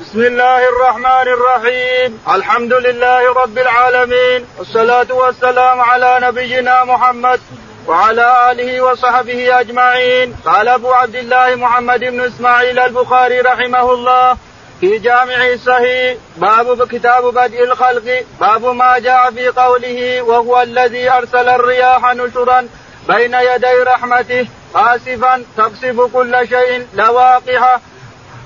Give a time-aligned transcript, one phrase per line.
[0.00, 2.20] بسم الله الرحمن الرحيم.
[2.28, 4.46] الحمد لله رب العالمين.
[4.58, 7.40] والصلاة والسلام على نبينا محمد
[7.86, 10.36] وعلى آله وصحبه أجمعين.
[10.44, 14.36] قال أبو عبد الله محمد بن إسماعيل البخاري رحمه الله
[14.80, 18.24] في جامع الصحيح باب كتاب بدء الخلق.
[18.40, 22.68] باب ما جاء في قوله وهو الذي أرسل الرياح نشرا
[23.08, 24.46] بين يدي رحمته.
[24.74, 27.80] قاسفا تقصف كل شيء لواقحة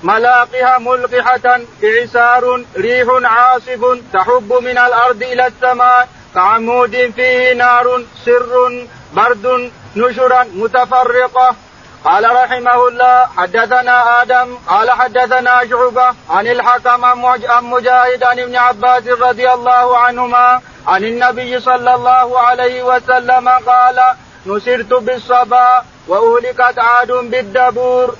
[0.03, 9.71] ملاقها ملقحة إعسار ريح عاصف تحب من الأرض إلى السماء كعمود فيه نار سر برد
[9.95, 11.55] نشرا متفرقة.
[12.03, 19.07] قال رحمه الله حدثنا آدم قال حدثنا شعبة عن الحكم عن مجاهد عن ابن عباس
[19.07, 23.99] رضي الله عنهما عن النبي صلى الله عليه وسلم قال
[24.45, 28.15] نسرت بالصبا وأهلكت عاد بالدبور.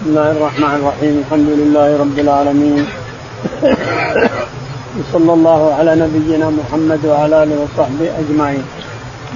[0.00, 1.24] بسم الله الرحمن الرحيم.
[1.24, 2.84] الحمد لله رب العالمين.
[4.98, 8.62] وصلى الله على نبينا محمد وعلى آله وصحبه أجمعين.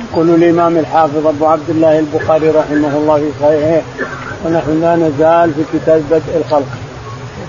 [0.04, 3.82] يقول الإمام الحافظ أبو عبد الله البخاري رحمه الله في صحيحه
[4.44, 6.72] ونحن لا نزال في كتاب بدء الخلق.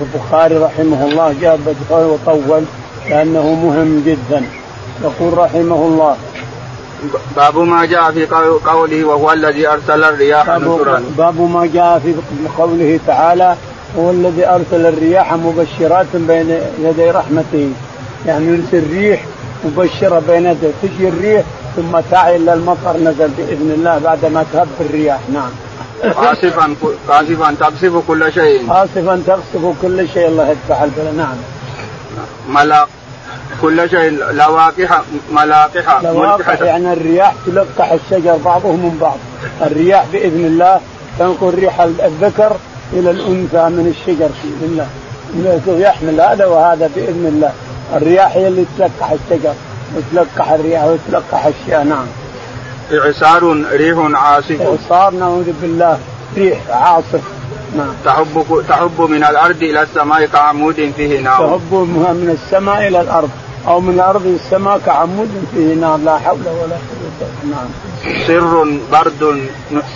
[0.01, 2.63] البخاري رحمه الله جاء بدء وطول
[3.09, 4.43] لأنه مهم جدا.
[5.03, 6.15] يقول رحمه الله
[7.35, 8.25] باب ما جاء في
[8.65, 11.03] قوله وهو الذي أرسل الرياح نشرا.
[11.17, 12.13] باب ما جاء في
[12.57, 13.55] قوله تعالى
[13.97, 17.69] هو الذي أرسل الرياح مبشرات بين يدي رحمته.
[18.25, 19.25] يعني يرسل ريح
[19.65, 20.71] مبشرة بين يديه.
[20.81, 21.43] تجي الريح
[21.75, 25.19] ثم تعي الا المطر نزل بإذن الله بعد ما تهب الرياح.
[25.33, 25.49] نعم.
[26.15, 26.75] قاصفا
[27.09, 28.69] قاصفا تقصف كل شيء.
[28.69, 30.27] قاصفا تقصف كل شيء.
[30.27, 31.13] الله يدفع البلاء.
[31.13, 31.35] نعم.
[32.49, 32.89] ملاق
[33.61, 39.17] كل شيء لواقح ملاقح لواقح يعني الرياح تلقح الشجر بعضه من بعض.
[39.61, 40.79] الرياح بإذن الله
[41.19, 42.55] تنقل ريح الذكر
[42.93, 44.87] إلى الأنثى من الشجر بإذن الله.
[45.79, 47.51] يحمل هذا وهذا بإذن الله.
[47.95, 49.53] الرياح هي اللي تلقح الشجر
[49.95, 52.05] وتلقح الرياح وتلقح الشيء نعم.
[52.93, 54.61] إعصار ريح عاصف.
[54.61, 55.99] إعصار نعوذ بالله
[56.37, 57.21] ريح عاصف
[57.77, 57.93] نعم.
[58.05, 61.37] تحب تحب من الأرض إلى السماء كعمود فيه نار.
[61.37, 63.29] تحب من السماء إلى الأرض.
[63.67, 67.69] أو من إلى السماء كعمود فيه نار لا حول ولا قوة نعم
[68.27, 69.41] سر برد.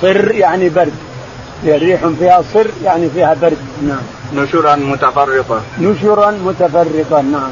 [0.01, 0.93] صر يعني برد.
[1.65, 3.57] ريح فيها صر يعني فيها برد.
[3.87, 4.01] نعم.
[4.35, 5.61] نشرا متفرقة.
[5.79, 7.51] نشرا متفرقة نعم.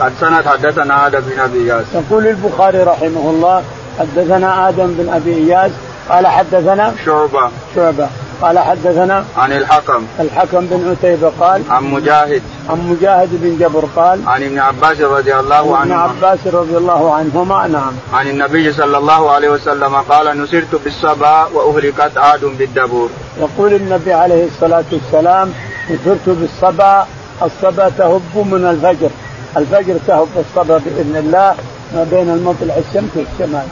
[0.00, 1.86] قد سند حدثنا آدم بن أبي إياس.
[1.94, 3.62] يقول البخاري رحمه الله
[3.98, 5.72] حدثنا آدم بن أبي إياس
[6.08, 7.50] قال حدثنا شعبة.
[7.74, 8.08] شعبة.
[8.42, 10.06] قال حدثنا عن الحكم.
[10.20, 12.42] الحكم بن عتيبة قال عن مجاهد.
[12.70, 16.04] عن مجاهد بن جبر قال عن ابن عباس رضي الله عنهما.
[16.04, 17.92] ابن عباس رضي الله عنهما نعم.
[18.12, 23.10] عن النبي صلى الله عليه وسلم قال نسرت بالصبا وأهلكت عاد بالدبور.
[23.40, 25.52] يقول النبي عليه الصلاة والسلام
[25.90, 27.06] نسرت بالصبا
[27.42, 29.10] الصبا تهب من الفجر
[29.56, 31.54] الفجر تهب الصبا بإذن الله
[31.94, 33.66] ما بين المطلع الشمس والشمال.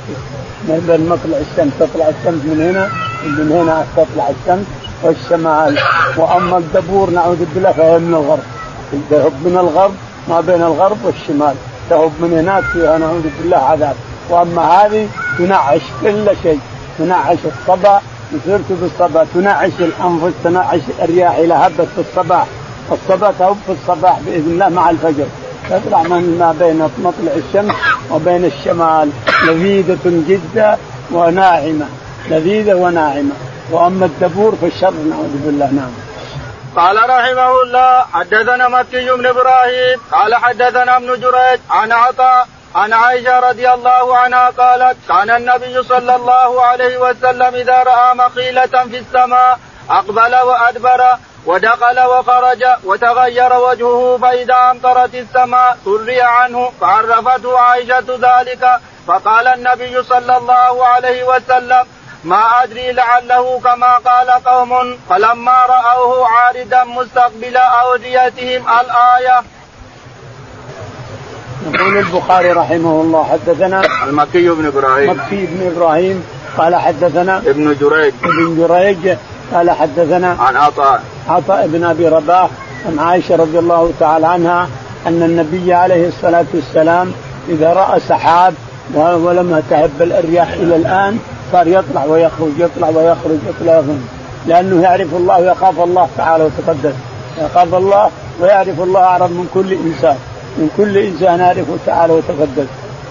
[0.68, 2.88] بين مطلع الشمس تطلع الشمس من هنا
[3.38, 4.66] من هنا تطلع الشمس
[5.02, 5.78] والشمال.
[6.16, 8.42] وأما الدبور نعوذ بالله فهي من الغرب.
[9.10, 9.94] تهب من الغرب
[10.28, 11.54] ما بين الغرب والشمال.
[11.90, 13.96] تهب من هناك فيها نعوذ بالله عذاب.
[14.30, 15.08] وأما هذه
[15.38, 16.60] تنعش كل شيء.
[16.98, 18.00] تنعش الصبا
[18.32, 19.26] نصرت بالصبا.
[19.34, 22.46] تنعش الأنفس تنعش الرياح اذا هبت في الصباح.
[22.92, 25.26] الصبا تهب في الصباح بإذن الله مع الفجر.
[25.70, 27.74] تطلع من ما بين مطلع الشمس
[28.10, 29.10] وبين الشمال.
[29.44, 30.78] لذيذة جدا
[31.12, 31.86] وناعمة.
[32.30, 33.34] لذيذة وناعمة.
[33.70, 35.70] وأما الدبور فالشر نعوذ بالله.
[35.72, 35.92] نعم.
[36.76, 43.40] قال رحمه الله حدثنا مكي بن إبراهيم قال حدثنا ابن جريج عن عطاء عن عائشة
[43.40, 49.58] رضي الله عنها قالت كان النبي صلى الله عليه وسلم إذا رأى مقيله في السماء
[49.90, 51.00] أقبل وأدبر
[51.46, 60.36] ودخل وخرج وتغير وجهه فإذا أمطرت السماء سري عنه فعرفته عائشة ذلك فقال النبي صلى
[60.36, 61.84] الله عليه وسلم
[62.24, 69.42] ما أدري لعله كما قال قوم فلما رأوه عارضا مستقبل أوديتهم الآية.
[71.72, 75.10] يقول البخاري رحمه الله حدثنا المكي بن إبراهيم.
[75.10, 76.26] مكي بن إبراهيم
[76.58, 78.14] قال حدثنا ابن جريج.
[78.24, 79.16] ابن جريج
[79.54, 81.02] قال حدثنا عن عطاء.
[81.28, 82.50] عطاء بن أبي رباح
[82.86, 84.68] عن عائشة رضي الله تعالى عنها
[85.06, 87.12] أن النبي عليه الصلاة والسلام
[87.48, 88.54] إذا رأى سحاب
[88.94, 91.18] ولم تهب الرياح إلى الآن
[91.52, 93.96] صار يطلع ويخرج يطلع ويخرج يطلع ويخرج.
[94.46, 96.94] لأنه يعرف الله ويخاف الله تعالى وتقدس.
[97.38, 98.10] يخاف الله
[98.40, 100.16] ويعرف الله اعرف من كل إنسان.
[100.58, 102.66] من كل إنسان يعرفه تعالى وتقدس.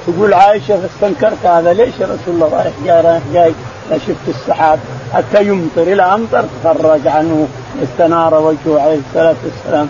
[0.08, 3.54] تقول عائشة استنكرت هذا ليش يا رسول الله رايح جاي؟ رايح جاي؟
[3.92, 4.80] شفت السحاب.
[5.14, 5.82] حتى يمطر.
[5.82, 7.48] إلى امطر تفرج عنه.
[7.84, 9.88] استنار وجهه عليه الصلاة والسلام.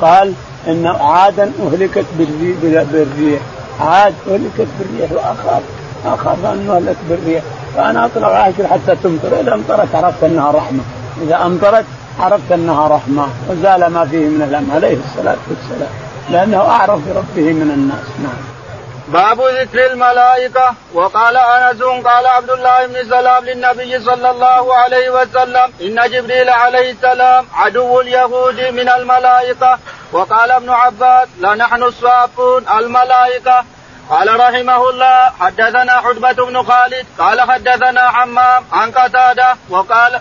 [0.00, 0.32] قال
[0.68, 3.40] إن عادا أهلكت بالريح.
[3.80, 5.62] عاد أهلكت بالريح وأخاف.
[6.06, 7.42] أخاف أن اهلك بالريح.
[7.76, 9.40] فأنا أطلق عاشر حتى تمطر.
[9.40, 10.82] إذا امطرت عرفت أنها رحمة.
[11.22, 11.84] إذا امطرت
[12.20, 13.26] عرفت أنها رحمة.
[13.50, 15.90] وزال ما فيه من الهم عليه الصلاة والسلام.
[16.30, 18.06] لأنه أعرف بربه من الناس.
[18.22, 18.55] نعم.
[19.08, 20.74] باب ذكر الملائكة.
[20.94, 26.90] وقال أنس قال عبد الله بن سلام للنبي صلى الله عليه وسلم إن جبريل عليه
[26.90, 29.78] السلام عدو اليهود من الملائكة.
[30.12, 33.64] وقال ابن عباس لنحن الصافون الملائكة.
[34.10, 40.20] قال رحمه الله حدثنا حجبة بن خالد قال حدثنا حمام عن قتادة وقال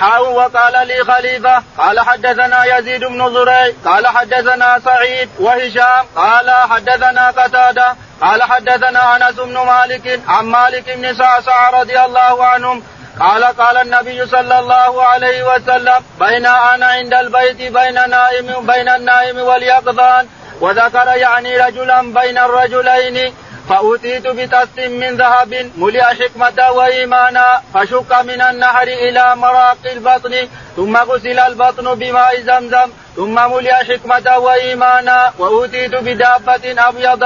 [0.00, 7.30] حاو وقال لي خليفة قال حدثنا يزيد بن زريع قال حدثنا سعيد وهشام قال حدثنا
[7.30, 12.82] قتادة قال حدثنا أنس بن مالك عن مالك بن سعسع رضي الله عنهم
[13.20, 19.38] قال قال النبي صلى الله عليه وسلم بين أنا عند البيت بين نائم بين النائم
[19.38, 20.28] واليقظان
[20.60, 23.34] وذكر يعني رجلا بين الرجلين
[23.68, 31.38] فأوتيت بتست من ذهب ملئ حكمة وإيمانا فشك من النهر إلى مراق البطن ثم غسل
[31.38, 37.24] البطن بماء زمزم ثم ملئ حكمة وإيمانا وأوتيت بدابة أبيض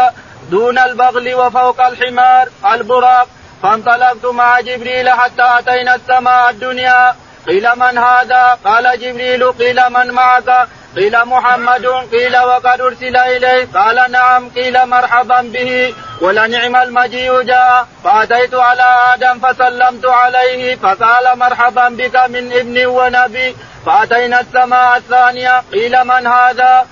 [0.50, 3.28] دون البغل وفوق الحمار البراق
[3.62, 7.14] فانطلقت مع جبريل حتى أتينا السماء الدنيا.
[7.46, 14.12] قيل من هذا؟ قال جبريل قيل من معك؟ قيل محمد قيل وقد أرسل اليه قال
[14.12, 15.94] نعم قيل مرحبا به.
[16.20, 17.86] ولنعم المجيء جاء.
[18.04, 20.76] فأتيت على آدم فسلمت عليه.
[20.76, 23.56] فقال مرحبا بك من ابن ونبي.
[23.86, 25.62] فأتينا السماء الثانية.
[25.72, 26.86] قيل من هذا؟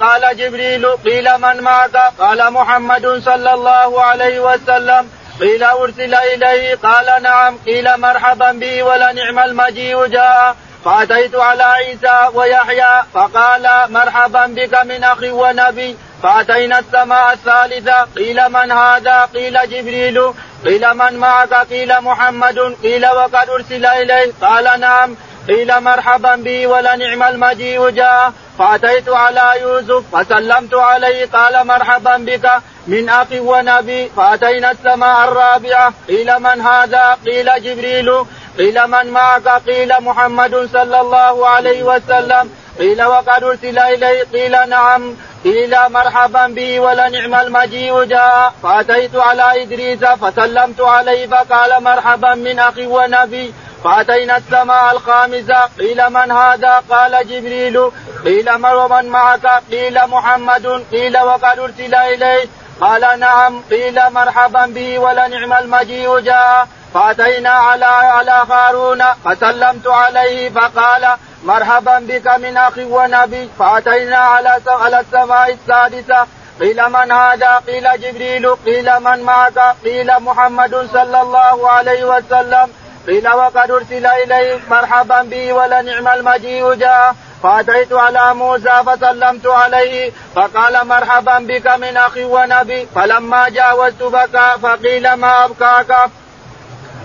[0.00, 5.10] قال جبريل قيل من معك؟ قال محمد صلى الله عليه وسلم.
[5.40, 6.74] قيل أرسل إليه.
[6.74, 8.82] قال نعم قيل مرحبا به.
[8.82, 10.56] ولنعم المجيء جاء.
[10.84, 15.96] فأتيت على عيسى ويحيى فقال مرحبا بك من أخي ونبي.
[16.22, 18.02] فأتينا السماء الثالثة.
[18.16, 20.32] قيل من هذا؟ قيل جبريل.
[20.64, 22.58] قيل من معك؟ قيل محمد.
[22.82, 25.16] قيل وقد أرسل اليه قال نعم.
[25.48, 28.32] قيل مرحبا بي ولنعم المجيء جاء.
[28.58, 31.26] فأتيت على يوسف فسلمت عليه.
[31.26, 32.50] قال مرحبا بك
[32.86, 34.08] من أخي ونبي.
[34.16, 35.92] فأتينا السماء الرابعة.
[36.08, 38.24] قيل من هذا؟ قيل جبريل.
[38.58, 42.50] قيل من معك؟ قيل محمد صلى الله عليه وسلم.
[42.78, 45.16] قيل وقد أرسل اليه قيل نعم.
[45.44, 48.52] قيل مرحبا به ولنعم المجيء جاء.
[48.62, 51.26] فأتيت على إدريس فسلمت عليه.
[51.26, 53.54] فقال مرحبا من أخي ونبي.
[53.84, 57.90] فأتينا السماء الخامسه قيل من هذا؟ قال جبريل.
[58.24, 60.84] قيل من ومن معك؟ قيل محمد.
[60.92, 62.44] قيل وقد أرسل اليه
[62.80, 63.62] قال نعم.
[63.70, 66.18] قيل مرحبا به ولنعم المجيء.
[66.20, 66.68] جاء.
[66.94, 69.02] فأتينا على على هارون.
[69.24, 70.50] فسلمت عليه.
[70.50, 73.50] فقال مرحبا بك من أخي ونبي.
[73.58, 76.26] فأتينا على على السماء السادسة.
[76.60, 78.54] قيل من هذا؟ قيل جبريل.
[78.54, 82.81] قيل من معك؟ قيل محمد صلى الله عليه وسلم.
[83.06, 87.14] قيل وقد أرسل اليه مرحبا به ولنعم المجيء جاء.
[87.42, 90.12] فأتيت على موسى فسلمت عليه.
[90.34, 92.88] فقال مرحبا بك من أخي ونبي.
[92.94, 96.10] فلما جاوزت بكى فقيل ما ابكاك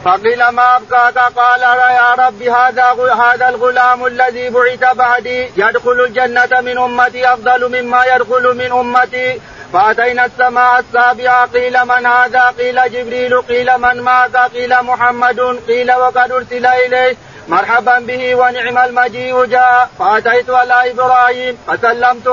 [0.05, 6.77] فقيل ما ابكاك قال يا رب هذا هذا الغلام الذي بعث بعدي يدخل الجنة من
[6.77, 9.41] أمتي أفضل مما يدخل من أمتي.
[9.73, 16.31] فأتينا السماء السابعة قيل من هذا؟ قيل جبريل قيل من معك قيل محمد قيل وقد
[16.31, 17.15] أرسل إليه.
[17.47, 19.89] مرحبا به ونعم المجيء جاء.
[19.99, 22.29] فأتيت على إبراهيم فسلمت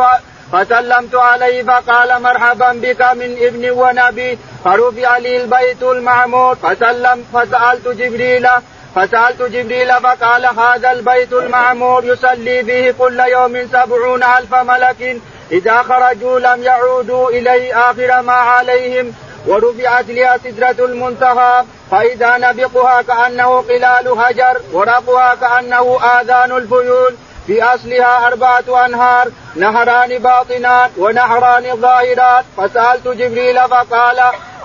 [0.52, 4.38] فسلمت عليه فقال مرحبا بك من ابن ونبي.
[4.64, 8.48] فرفع لي البيت المعمور فسلم فسألت جبريل
[8.94, 15.20] فسألت جبريل فقال هذا البيت المعمور يصلي فيه كل يوم سبعون ألف ملك.
[15.52, 19.14] إذا خرجوا لم يعودوا إليه آخر ما عليهم
[19.46, 27.14] ورفعت لها سدرة المنتهى فإذا نبقها كأنه قلال هجر ورقها كأنه آذان الفيول.
[27.46, 34.20] في أصلها أربعة أنهار نهران باطنان ونهران ظاهران فسألت جبريل فقال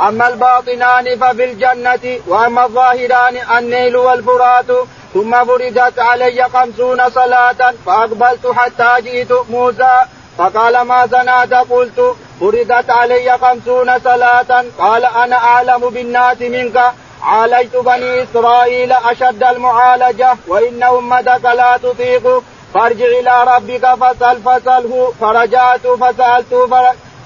[0.08, 4.66] أما الباطنان ففي الجنة وأما الظاهران النيل والفرات.
[5.14, 10.00] ثم بردت علي خمسون صلاة فأقبلت حتى جئت موسى.
[10.38, 14.66] فقال ما صنعت قلت بردت علي خمسون صلاة.
[14.80, 16.92] قال أنا أعلم بالناس منك.
[17.24, 22.44] عالجت بني إسرائيل أشد المعالجة وإن أمتك لا تطيق.
[22.74, 26.70] فارجع إلى ربك فسل فسله فرجعت فسألت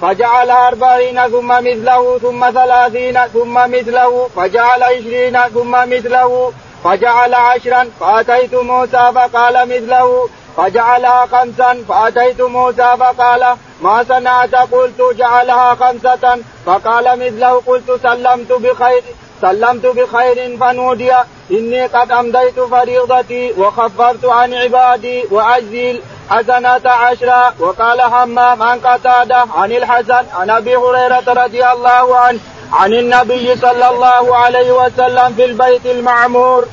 [0.01, 4.29] فجعل أربعين ثم مثله ثم ثلاثين ثم مثله.
[4.35, 6.53] فجعل عشرين ثم مثله.
[6.83, 10.29] فجعل عشرا فأتيت موسى فقال مثله.
[10.57, 16.39] فجعلها خمسا فأتيت موسى فقال ما صنعت قلت جعلها خمسة.
[16.65, 19.03] فقال مثله قلت سلمت بخير
[19.41, 21.11] سلمت بخير فنودي
[21.51, 27.53] إني قد أمضيت فريضتي وخففت عن عبادي وعجزي حسنة عشرا.
[27.59, 32.39] وقال همام عن قتادة عن الحسن عن أبي هريرة رضي الله عنه
[32.73, 36.65] عن النبي صلى الله عليه وسلم في البيت المعمور.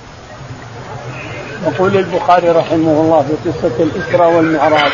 [1.66, 4.92] يقول البخاري رحمه الله في قصة الإسراء والمعراج.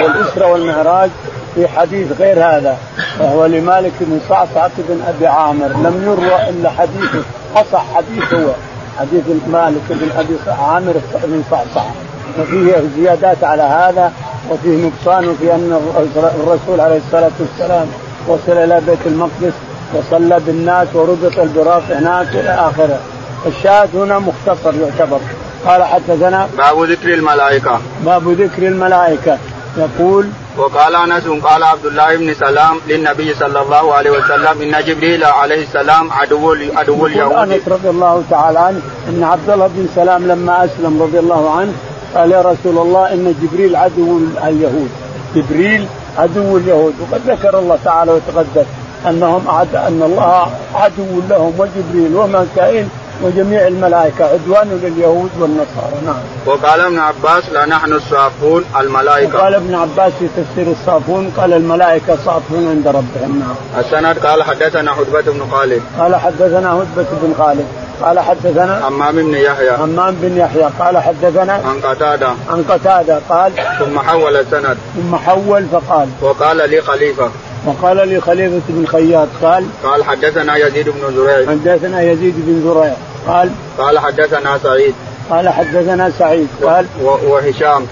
[0.00, 1.10] والإسراء والمعراج
[1.54, 2.76] في حديث غير هذا
[3.20, 5.66] وهو لمالك بن صعصعة بن أبي عامر.
[5.66, 7.22] لم يروى إلا حديثه
[7.56, 8.52] أصح حديث هو
[8.98, 10.94] حديث مالك بن أبي عامر
[11.24, 11.92] بن صعصعة.
[12.40, 14.12] وفيه زيادات على هذا
[14.50, 15.80] وفيه نقصان وفي أن
[16.16, 17.86] الرسول عليه الصلاة والسلام
[18.28, 19.52] وصل إلى بيت المقدس
[19.94, 22.98] وصلى بالناس وربط البراق هناك إلى آخره.
[23.46, 25.20] الشاهد هنا مختصر يعتبر.
[25.66, 27.80] قال حدثنا باب ذكر الملائكة.
[28.04, 29.38] باب ذكر الملائكة.
[29.78, 30.26] يقول
[30.58, 35.62] وقال أنس قال عبد الله بن سلام للنبي صلى الله عليه وسلم إن جبريل عليه
[35.62, 37.32] السلام عدو عدو اليهود.
[37.32, 41.72] أنس رضي الله تعالى عنه إن عبد الله بن سلام لما أسلم رضي الله عنه
[42.14, 44.90] قال يا رسول الله إن جبريل عدو اليهود.
[45.34, 45.86] جبريل
[46.18, 46.94] عدو اليهود.
[47.00, 48.66] وقد ذكر الله تعالى وتقدس
[49.08, 52.88] أنهم أعد أن الله عدو لهم وجبريل وميكائيل
[53.22, 56.04] وجميع الملائكة عدوان لليهود والنصارى.
[56.06, 56.20] نعم.
[56.46, 59.38] وقال ابن عباس لا نحن الصافون الملائكة.
[59.38, 63.38] قال ابن عباس في تفسير الصافون قال الملائكة صافون عند ربهم.
[63.38, 63.84] نعم.
[63.84, 65.82] السند قال حدثنا حدبة بن خالد.
[65.98, 67.66] قال حدثنا هدبة بن خالد.
[68.02, 69.70] قال حدثنا حمام بن يحيى.
[69.70, 70.68] حمام بن يحيى.
[70.78, 72.28] قال حدثنا عن قتادة.
[72.50, 73.20] عن قتادة.
[73.28, 74.78] قال ثم حول السند.
[74.96, 76.08] ثم حول فقال.
[76.22, 77.30] وقال لي خليفة.
[77.66, 79.28] وقال لي خليفة بن خياط.
[79.42, 81.50] قال قال حدثنا يزيد بن زريع.
[81.50, 82.94] حدثنا يزيد بن زريع.
[83.28, 84.94] قال؟ قال حدثنا سعيد.
[85.30, 86.48] قال حدثنا سعيد.
[86.62, 87.86] قال؟ وهشام.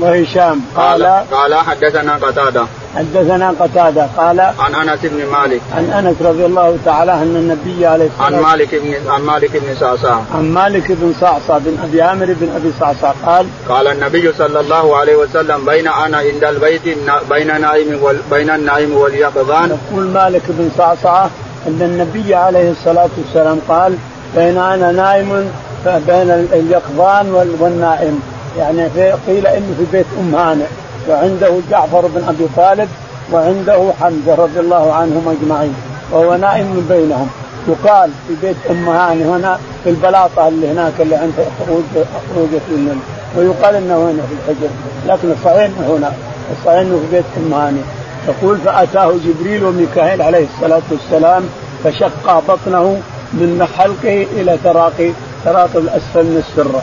[0.00, 0.60] وهشام.
[0.76, 2.64] قال قال؟ حدثنا قتادة.
[2.96, 4.06] حدثنا قتادة.
[4.16, 5.60] قال؟ عن أنس بن مالك.
[5.76, 9.74] عن أنس رضي الله تعالى أن النبي عليه الصلاة عن مالك بن عن مالك بن
[9.80, 10.18] صعصع.
[10.34, 13.12] عن مالك بن صعصع بن أبي عامر بن أبي صعصع.
[13.26, 16.82] قال؟ قال النبي صلى الله عليه وسلم بين أنا عند البيت
[17.30, 19.78] بين نائم بين النائم واليقظان.
[19.90, 21.30] يقول مالك بن صعصعه
[21.66, 23.94] أن النبي عليه الصلاة والسلام قال
[24.36, 25.50] بين أنا نائم
[25.86, 28.20] بين اليقظان والنائم.
[28.58, 30.66] يعني في قيل إنه في بيت أم هانئ.
[31.08, 32.88] وعنده جعفر بن أبي طالب
[33.32, 35.74] وعنده حمزة رضي الله عنهم أجمعين.
[36.12, 37.28] وهو نائم بينهم.
[37.68, 41.32] يقال في بيت أم هاني هنا في البلاطة اللي هناك اللي عند
[41.66, 42.04] خروج
[42.34, 43.00] خروجة من
[43.36, 44.68] ويقال إنه هنا في الحجر.
[45.06, 46.12] لكن الصحيح هنا.
[46.52, 47.80] الصحيح إنه في بيت أم هاني
[48.28, 51.42] يقول فأتاه جبريل وميكائيل عليه الصلاة والسلام
[51.84, 53.00] فشق بطنه
[53.32, 55.10] من حلقه إلى تراقي
[55.44, 56.82] تراقي الأسفل من السره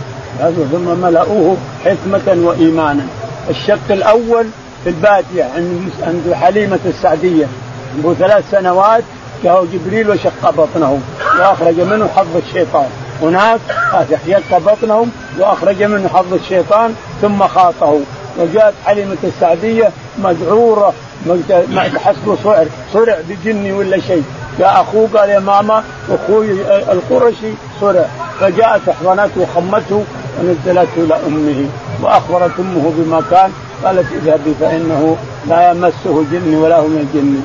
[0.72, 3.06] ثم ملأوه حكمة وإيمانا.
[3.50, 4.46] الشق الأول
[4.84, 7.46] في البادية عند عند حليمة السعدية.
[7.96, 9.04] عنده ثلاث سنوات
[9.44, 11.00] جاءه جبريل وشق بطنه
[11.40, 12.90] وأخرج منه حظ الشيطان.
[13.22, 13.60] هناك
[14.28, 15.08] شق بطنه
[15.40, 18.00] وأخرج منه حظ الشيطان ثم خاطه.
[18.40, 19.92] وجاءت حليمة السعدية
[20.24, 20.94] مذعورة
[21.98, 24.24] حسب صعر صرع بجني ولا شيء.
[24.60, 26.52] جاء اخوه قال يا ماما أخوي
[26.92, 28.06] القرشي صرع
[28.40, 30.04] فجاءت احضنته وخمته
[30.40, 31.66] ونزلته إلى أمه
[32.02, 33.52] وأخبرت أمه بما كان.
[33.84, 37.42] قالت اذهبي فإنه لا يمسه جن ولا هو من الجن.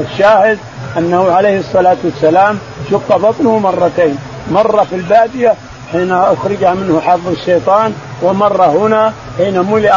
[0.00, 0.58] الشاهد
[0.98, 2.58] أنه عليه الصلاة والسلام
[2.90, 4.18] شق بطنه مرتين.
[4.50, 5.54] مره في البادية
[5.92, 7.92] حين أخرج منه حظ الشيطان
[8.22, 9.92] ومره هنا حين ملئ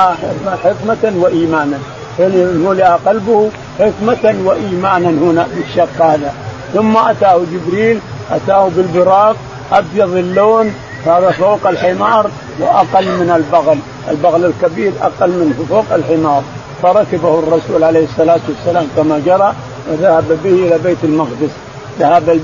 [0.64, 1.78] حكمة وإيمانا.
[2.18, 6.34] حين ملئ قلبه حكمة وإيمانا هنا بالشق هذا.
[6.74, 8.00] ثم أتاه جبريل
[8.32, 9.36] أتاه بالبراق
[9.72, 10.74] أبيض اللون
[11.06, 12.30] هذا فوق الحمار
[12.60, 13.78] وأقل من البغل،
[14.12, 16.44] البغل الكبير أقل منه فوق الحمار،
[16.84, 19.54] فركبه الرسول عليه الصلاة والسلام كما جرى
[19.92, 21.52] وذهب به إلى بيت المقدس،
[22.00, 22.40] ذهب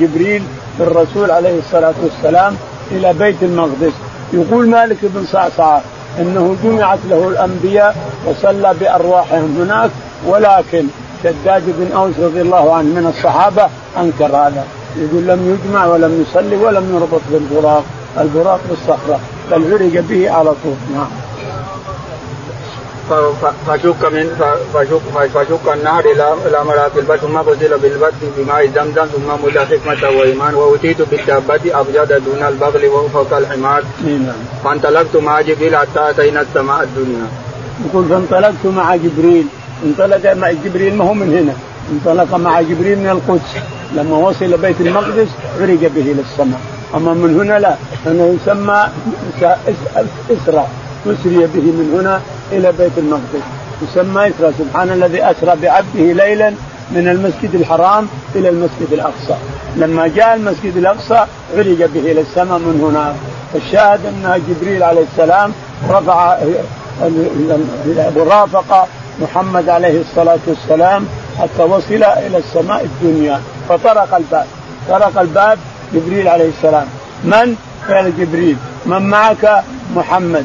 [0.00, 0.42] جبريل
[0.78, 2.56] بالرسول عليه الصلاة والسلام
[2.90, 3.92] إلى بيت المقدس،
[4.32, 5.82] يقول مالك بن صعصعة
[6.18, 7.96] إنه جمعت له الأنبياء
[8.26, 9.90] وصلى بأرواحهم هناك
[10.26, 10.86] ولكن
[11.22, 14.64] شداد بن أوس رضي الله عنه من الصحابة أنكر هذا.
[14.96, 17.84] يقول لم يجمع ولم يصلي ولم يربط بالبراق.
[18.18, 19.20] البراق بالصخرة
[19.50, 20.74] بل عرج به على طول.
[20.94, 21.10] نعم.
[23.66, 24.26] فشك من
[24.74, 30.18] فشك فشك النهر إلى إلى مراكب البر ثم غسل بالبر بماء زمزم ثم مدى حكمه
[30.18, 30.54] وإيمان.
[30.54, 33.82] وأوتيت بالدابة ابجد دون البغل وفوق الحمار.
[34.04, 34.32] نعم.
[34.64, 37.26] فانطلقت مع جبريل حتى أتينا السماء الدنيا.
[37.86, 39.46] يقول فانطلقت مع جبريل.
[39.84, 41.52] انطلق مع جبريل ما هو من هنا.
[41.92, 43.52] انطلق مع جبريل من القدس.
[43.94, 45.28] لما وصل بيت المقدس
[45.60, 46.60] عرج به إلى السماء.
[46.94, 47.74] أما من هنا لا.
[48.06, 48.88] هنا يسمى
[50.30, 50.66] اسرى
[51.06, 52.20] أسري به من هنا
[52.52, 53.44] إلى بيت المقدس.
[53.82, 56.50] يسمى اسرى سبحان الذي أسرى بعبده ليلا
[56.90, 59.36] من المسجد الحرام إلى المسجد الأقصى.
[59.76, 61.24] لما جاء المسجد الأقصى
[61.56, 63.14] عرج به إلى السماء من هنا.
[63.54, 65.52] الشاهد أن جبريل عليه السلام
[65.90, 66.38] رفع
[68.16, 68.88] ورافق
[69.20, 71.06] محمد عليه الصلاة والسلام
[71.38, 74.46] حتى وصل إلى السماء الدنيا فطرق الباب.
[74.88, 75.58] طرق الباب
[75.94, 76.86] جبريل عليه السلام.
[77.24, 77.56] من؟
[77.88, 78.56] قال جبريل.
[78.86, 79.62] من معك؟
[79.96, 80.44] محمد.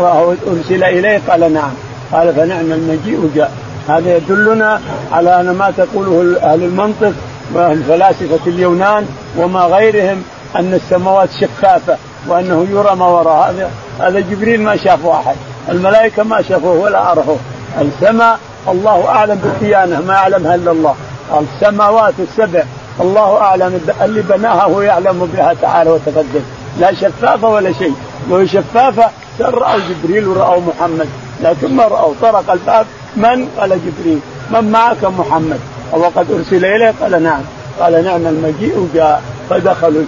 [0.00, 1.70] أرسل اليه قال نعم.
[2.12, 3.52] قال فنعم المجيء جاء.
[3.88, 4.80] هذا يدلنا
[5.12, 7.12] على أن ما تقوله أهل المنطق
[7.54, 9.06] والفلاسفه اليونان
[9.38, 10.22] وما غيرهم
[10.56, 11.96] أن السماوات شفافة
[12.28, 13.50] وأنه يرى ما وراء.
[13.50, 15.36] هذا هذا جبريل ما شافه أحد.
[15.68, 17.38] الملائكة ما شافوه ولا عرفوه.
[17.80, 20.94] السماء الله أعلم بالديانه ما يعلمها إلا الله.
[21.40, 22.62] السماوات السبع
[23.00, 26.42] الله أعلم اللي بناها هو يعلم بها تعالى وتقدم.
[26.80, 27.94] لا شفافة ولا شيء.
[28.30, 29.10] لو شفافة
[29.40, 31.08] رأوا جبريل ورأوا محمد.
[31.42, 32.86] لكن ما رأوا طرق الباب
[33.16, 34.20] من؟ قال جبريل.
[34.50, 35.60] من معك محمد؟
[35.92, 37.40] وقد أرسل اليه قال نعم.
[37.80, 40.02] قال نعم المجيء جاء فدخلوا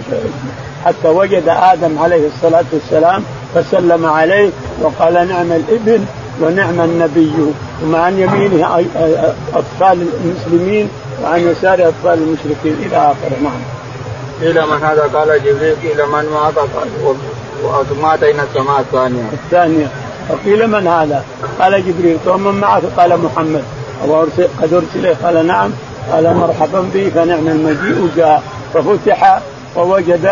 [0.85, 3.23] حتى وجد آدم عليه الصلاة والسلام
[3.55, 4.49] فسلم عليه
[4.81, 6.05] وقال نعم الابن
[6.41, 7.33] ونعم النبي.
[7.83, 8.85] ومع عن يمينه
[9.53, 10.89] أطفال المسلمين
[11.23, 13.37] وعن يساره أطفال المشركين إلى آخره.
[13.43, 13.61] نعم.
[14.41, 16.53] قيل من هذا؟ قال جبريل قيل من معك
[17.89, 19.23] ثم أتينا السماء الثانية.
[19.33, 19.87] الثانية.
[20.29, 21.23] وقيل من هذا؟
[21.59, 22.17] قال جبريل.
[22.27, 23.63] ومن معك؟ قال محمد.
[24.61, 25.71] قد ارسل قال نعم.
[26.11, 28.09] قال مرحبا به فنعم المجيء.
[28.17, 28.43] جاء.
[28.73, 29.41] ففتح
[29.75, 30.25] ووجد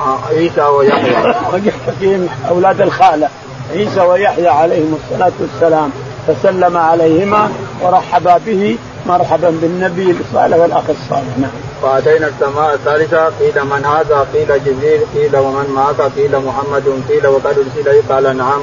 [0.00, 1.34] آه، عيسى ويحيى.
[1.86, 3.28] فقيم أولاد الخالة.
[3.72, 5.90] عيسى ويحيى عليهم الصلاة والسلام
[6.26, 7.50] فسلم عليهما
[7.82, 11.50] ورحبا به مرحبا بالنبي الصالح والأخ الصالح نعم.
[11.82, 17.46] فاتينا السماء الثالثة قيل من هذا؟ قيل جبريل قيل ومن معك؟ قيل محمد قيل وقد
[17.58, 18.60] أرسل قال نعم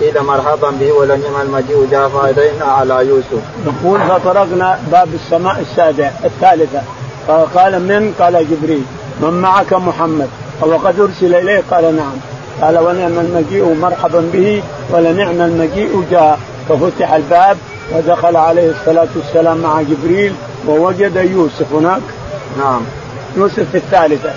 [0.00, 3.42] قيل مرحبا به ولنعم المجيء جاء فاتينا على يوسف.
[3.66, 6.82] نقول فطرقنا باب السماء السادسه الثالثة
[7.26, 8.82] فقال من؟ قال جبريل
[9.20, 10.28] من معك محمد
[10.60, 16.38] وقد أرسل إليه قال نعم قال ونعم المجيء مرحبا به ولنعم المجيء جاء.
[16.68, 17.56] ففتح الباب
[17.92, 20.32] ودخل عليه الصلاة والسلام مع جبريل
[20.68, 22.02] ووجد يوسف هناك.
[22.58, 22.80] نعم.
[23.36, 24.30] يوسف في الثالثة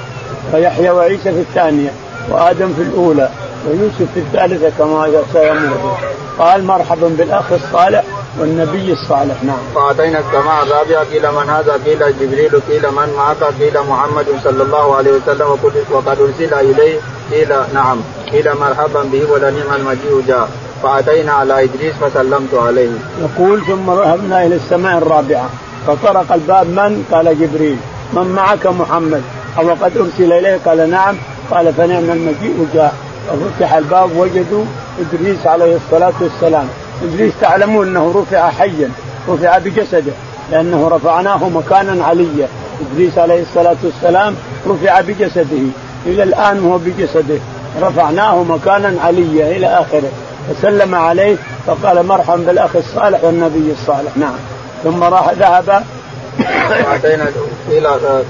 [0.54, 1.90] ويحيى وعيسى في الثانية
[2.30, 3.30] وآدم في الأولى
[3.68, 5.98] ويوسف في الثالثة كما سيمر
[6.40, 8.04] قال مرحبا بالأخ الصالح
[8.40, 9.58] والنبي الصالح نعم.
[9.76, 14.96] فأتينا السماء الرابعة قيل من هذا؟ قيل جبريل قيل من معك؟ قيل محمد صلى الله
[14.96, 15.58] عليه وسلم
[15.92, 17.00] وقد أرسل إليه.
[17.32, 17.98] قيل نعم.
[18.32, 20.50] قيل مرحبا به ولنعم المجيء جاء.
[20.84, 22.90] فأتينا على إدريس فسلمت عليه.
[23.22, 25.50] يقول ثم ذهبنا إلى السماء الرابعه
[25.88, 27.78] فطرق الباب من؟ قال جبريل.
[28.14, 29.22] من معك محمد؟
[29.60, 31.16] أو قد أرسل إليه؟ قال نعم.
[31.52, 32.94] قال فنعم المجيء جاء.
[33.28, 34.66] ففتح الباب وجدوا
[35.00, 36.68] إدريس عليه الصلاة والسلام.
[37.04, 38.90] ادريس تعلمون أنه رفع حيا
[39.30, 40.12] رفع بجسده
[40.52, 42.48] لأنه رفعناه مكانا عليا.
[42.82, 44.36] ادريس عليه الصلاة والسلام
[44.68, 45.66] رفع بجسده
[46.06, 47.40] إلى الآن هو بجسده.
[47.82, 50.12] رفعناه مكانا عليا إلى آخره.
[50.50, 51.36] فسلم عليه
[51.68, 54.18] فقال مرحبا بالأخ الصالح والنبي الصالح.
[54.18, 54.36] نعم.
[54.84, 55.84] ثم راح ذهب.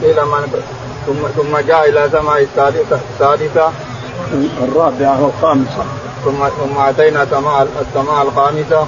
[0.04, 0.62] إلى من
[1.08, 3.72] ثم ثم جاء إلى سماء السادسه
[4.64, 5.86] الرابعة والخامسة.
[6.26, 8.86] ثم ثم أتينا سماء السماء الخامسة.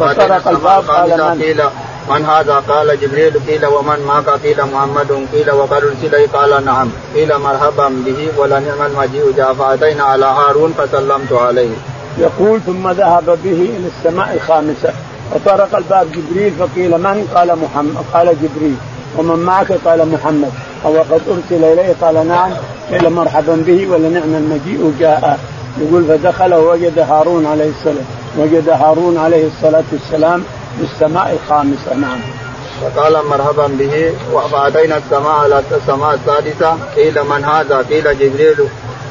[0.00, 1.62] فطرق الباب قال من؟
[2.10, 6.88] من هذا؟ قال جبريل قيل ومن معك قيل محمد قيل وقد أرسل قال نعم.
[7.14, 11.74] قيل مرحبا به ولنعم المجيء جاء فأتينا على هارون فسلمت عليه.
[12.18, 14.92] يقول ثم ذهب به إلى السماء الخامسه
[15.34, 18.76] فطرق الباب جبريل فقيل من؟ قال محمد قال جبريل.
[19.18, 20.52] ومن معك؟ قال محمد.
[20.84, 22.50] أو قد أرسل إليه قال نعم
[22.90, 25.38] قيل مرحبا به ولنعم المجيء جاء
[25.80, 28.04] يقول فدخل ووجد هارون عليه السلام
[28.38, 30.44] وجد هارون عليه الصلاة والسلام
[30.78, 32.18] في السماء الخامسه نعم.
[32.82, 34.12] فقال مرحبا به
[34.52, 38.56] فاتينا السماء على السماء السادسة قيل من هذا؟ قيل جبريل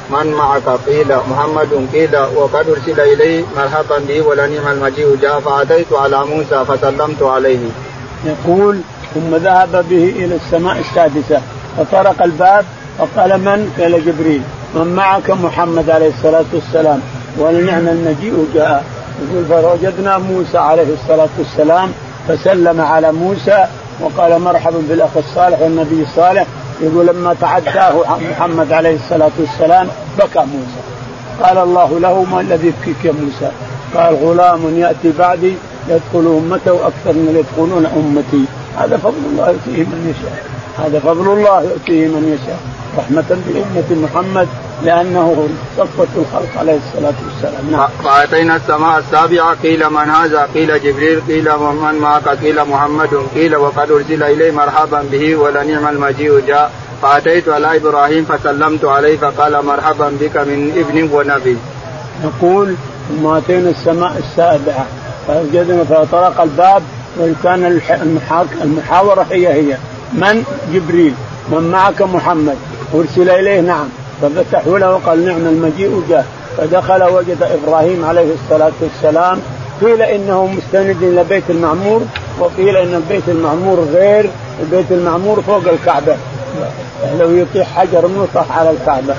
[0.10, 6.26] من معك؟ قيل محمد قيل وقد أرسل إليه مرحبا به ولنعم المجيء جاء فأتيت على
[6.26, 7.70] موسى فسلمت عليه.
[8.26, 8.80] يقول
[9.14, 11.42] ثم ذهب به إلى السماء السادسة
[11.78, 12.66] فطرق الباب
[12.98, 14.42] فقال من؟ قال جبريل.
[14.76, 17.00] من معك محمد عليه الصلاة والسلام.
[17.38, 18.84] ولنعم المجيء جاء.
[19.22, 21.92] يقول فوجدنا موسى عليه الصلاة والسلام
[22.28, 23.66] فسلم على موسى
[24.00, 26.46] وقال مرحبا بالأخ الصالح والنبي الصالح.
[26.82, 27.94] يقول لما تعداه
[28.32, 29.88] محمد عليه الصلاة والسلام
[30.20, 30.82] بكى موسى.
[31.44, 33.52] قال الله له ما الذي يبكيك يا موسى؟
[33.96, 35.54] قال غلام يأتي بعدي
[35.90, 38.46] يدخل امته أكثر من يدخلون أمتي.
[38.78, 40.57] هذا فضل الله يؤتيه من يشاء.
[40.78, 42.60] هذا فضل الله يؤتيه من يشاء
[42.98, 44.48] رحمة بأمة محمد
[44.84, 47.72] لأنه صفوة الخلق عليه الصلاة والسلام.
[47.72, 47.88] نعم.
[48.04, 53.92] فأتينا السماء السابعة قيل من هذا؟ قيل جبريل قيل من معك؟ قيل محمد قيل وقد
[53.92, 56.72] أرسل إليه مرحبا به ولنعم المجيء جاء.
[57.02, 61.58] فأتيت على إبراهيم فسلمت عليه فقال مرحبا بك من ابن ونبي.
[62.24, 62.76] يقول
[63.10, 64.86] ثم أتينا السماء السابعة
[65.28, 66.84] فوجدنا فطرق الباب
[67.20, 67.82] وكان
[68.62, 69.78] المحاورة هي هي.
[70.14, 70.44] من؟
[70.74, 71.14] جبريل.
[71.52, 72.58] من معك محمد.
[72.96, 73.88] أرسل إليه نعم.
[74.22, 76.26] ففتحوا له وقال نعم المجيء جاء.
[76.58, 79.40] فدخل وجد إبراهيم عليه الصلاة والسلام.
[79.82, 82.02] قيل إنه مستند إلى بيت المعمور
[82.40, 86.16] وقيل إن البيت المعمور غير البيت المعمور فوق الكعبة.
[87.20, 89.16] لو يطيح حجر يطرح على الكعبة.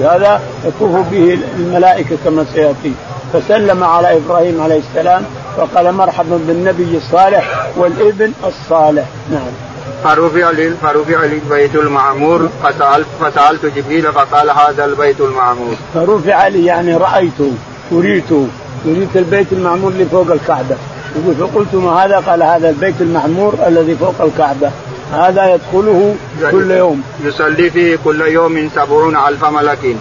[0.00, 2.92] هذا يطوف به الملائكة كما سيأتي.
[3.32, 5.22] فسلم على إبراهيم عليه السلام
[5.58, 9.04] وقال مرحبا بالنبي الصالح والابن الصالح.
[9.30, 9.75] نعم.
[10.04, 15.74] فرفع لي فرفع لي البيت المعمور فسألت فسألت جبريل فقال هذا البيت المعمور.
[15.94, 17.52] فرفع لي يعني رأيته
[17.92, 18.48] أريته
[18.86, 20.76] أريت البيت المعمور اللي فوق الكعبة.
[21.16, 24.70] يقول فقلت ما هذا؟ قال هذا البيت المعمور الذي فوق الكعبة.
[25.12, 26.14] هذا يدخله
[26.50, 27.02] كل يوم.
[27.24, 29.96] يصلي فيه كل يوم سبعون ألف ملك.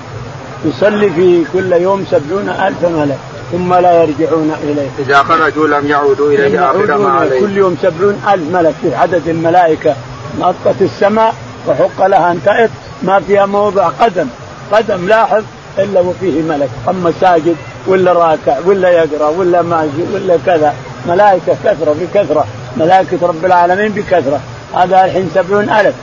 [0.65, 3.17] يصلي فيه كل يوم سبعون ألف ملك.
[3.55, 4.89] ثم لا يرجعون إليه.
[4.99, 7.39] إذا خرجوا لم يعودوا إليه آخر ما عليه.
[7.39, 9.95] كل يوم سبعون ألف ملك في عدد الملائكة.
[10.39, 11.35] نطت السماء
[11.67, 12.69] وحق لها أن تأت.
[13.03, 14.27] ما فيها موضع قدم.
[14.71, 15.43] قدم لاحظ
[15.79, 16.69] إلا وفيه ملك.
[16.89, 17.55] أما ساجد
[17.87, 20.73] ولا راكع ولا يقرأ ولا ماشي ولا كذا.
[21.07, 22.45] ملائكة كثرة بكثرة.
[22.77, 24.39] ملائكة رب العالمين بكثرة.
[24.75, 25.95] هذا الحين سبعون ألف.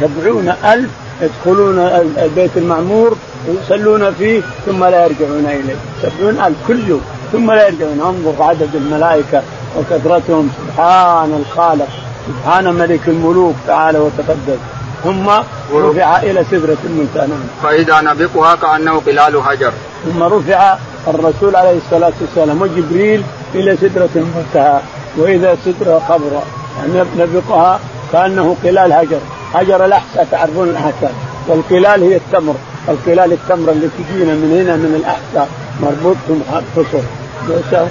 [0.00, 0.90] سبعون ألف
[1.22, 1.78] يدخلون
[2.18, 3.16] البيت المعمور
[3.48, 5.76] ويصلون فيه ثم لا يرجعون إليه.
[6.02, 8.00] سبعون الف كل يوم ثم لا يرجعون.
[8.00, 9.42] انظر عدد الملائكة
[9.76, 10.50] وكثرتهم.
[10.58, 11.88] سبحان الخالق.
[12.28, 14.58] سبحان ملك الملوك تعالى وتقدس
[15.04, 15.30] ثم
[15.74, 17.28] رفع إلى سدرة المنتهى.
[17.62, 19.72] فإذا نبقها كأنه قلال حجر
[20.04, 20.76] ثم رفع
[21.08, 23.22] الرسول عليه الصلاة والسلام وجبريل
[23.54, 24.80] إلى سدرة المنتهى.
[25.18, 26.46] وإذا سدره خضراء
[26.78, 27.80] يعني نبقها
[28.12, 29.20] كأنه قلال حجر
[29.54, 31.14] حجر الاحساء تعرفون الاحساء
[31.48, 32.54] والقلال هي التمر.
[32.88, 35.48] القلال التمر اللي تجينا من هنا من الأحساء.
[35.80, 36.98] مربوط بحصر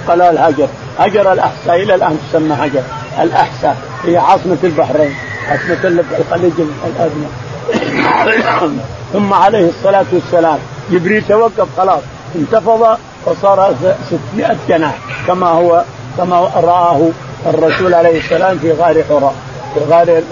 [0.08, 2.82] قلال هجر هجر الأحساء إلى الآن تسمى هجر
[3.20, 5.14] الأحساء هي عاصمة البحرين
[5.50, 6.52] عاصمة الخليج
[6.86, 7.26] الأدنى.
[9.12, 10.58] ثم عليه الصلاة والسلام
[10.90, 12.02] جبريل توقف خلاص
[12.36, 13.74] انتفض وصار
[14.32, 15.84] 600 جناح كما هو
[16.16, 17.08] كما رآه
[17.46, 19.34] الرسول عليه السلام في غار حراء
[19.74, 20.22] في غار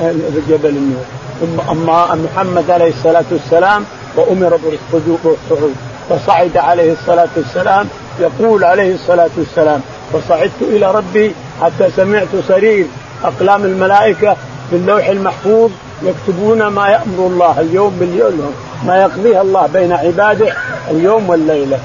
[0.48, 1.04] جبل النور
[1.42, 3.84] أما محمد عليه الصلاة والسلام
[4.16, 4.58] وأمر
[4.92, 5.74] بالصعود
[6.10, 7.88] فصعد عليه الصلاة والسلام
[8.20, 9.80] يقول عليه الصلاة والسلام
[10.12, 12.86] فصعدت إلى ربي حتى سمعت سرير
[13.24, 14.36] أقلام الملائكة
[14.70, 15.70] في اللوح المحفوظ
[16.02, 18.54] يكتبون ما يأمر الله اليوم باليوم
[18.86, 20.52] ما يقضيه الله بين عباده
[20.90, 21.78] اليوم والليلة.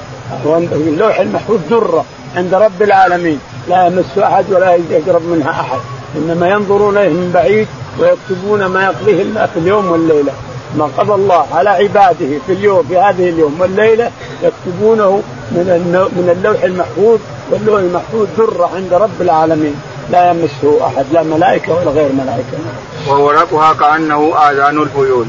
[0.72, 2.04] اللوح المحفوظ دره
[2.36, 5.78] عند رب العالمين لا يمس أحد ولا يقرب منها أحد
[6.16, 10.32] إنما ينظرون إليه من بعيد ويكتبون ما يقضيه الله في اليوم والليلة
[10.78, 14.10] ما قضى الله على عباده في اليوم في هذه اليوم والليلة
[14.42, 15.66] يكتبونه من
[16.16, 17.18] من اللوح المحفوظ
[17.50, 19.74] واللوح المحفوظ ذره عند رب العالمين
[20.10, 22.58] لا يمسه أحد لا ملائكة ولا غير ملائكة.
[23.08, 25.26] وورقها كأنه آذان الفيول.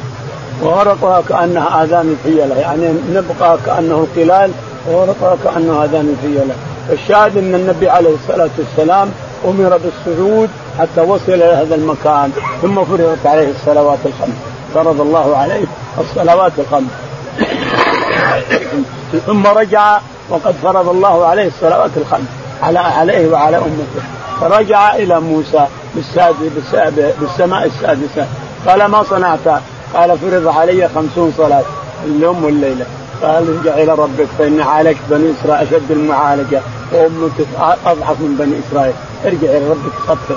[0.63, 4.51] وورقها كأنها آذان الفيله يعني نبقى كأنه القلال
[4.89, 6.55] وورقها كأنه آذان الفيله.
[6.91, 9.11] الشاهد أن النبي عليه الصلاة والسلام
[9.45, 10.49] أمر بالصعود
[10.79, 14.35] حتى وصل إلى هذا المكان ثم فرضت عليه الصلوات الخمس.
[14.73, 15.65] فرض الله عليه
[15.99, 16.91] الصلوات الخمس.
[19.25, 19.99] ثم رجع
[20.29, 22.27] وقد فرض الله عليه الصلوات الخمس
[22.63, 24.01] على عليه وعلى أمته.
[24.41, 25.65] فرجع إلى موسى
[27.19, 28.27] بالسماء السادسة.
[28.67, 29.61] قال ما صنعت؟
[29.93, 31.63] قال فرض علي خمسون صلاة
[32.05, 32.85] اليوم والليلة.
[33.23, 36.61] قال ارجع إلى ربك فاني عالجت بني إسرائيل أشد المعالجة
[36.93, 37.47] وامتك
[37.85, 38.93] أضعف من بني إسرائيل.
[39.25, 40.35] ارجع إلى ربك صفر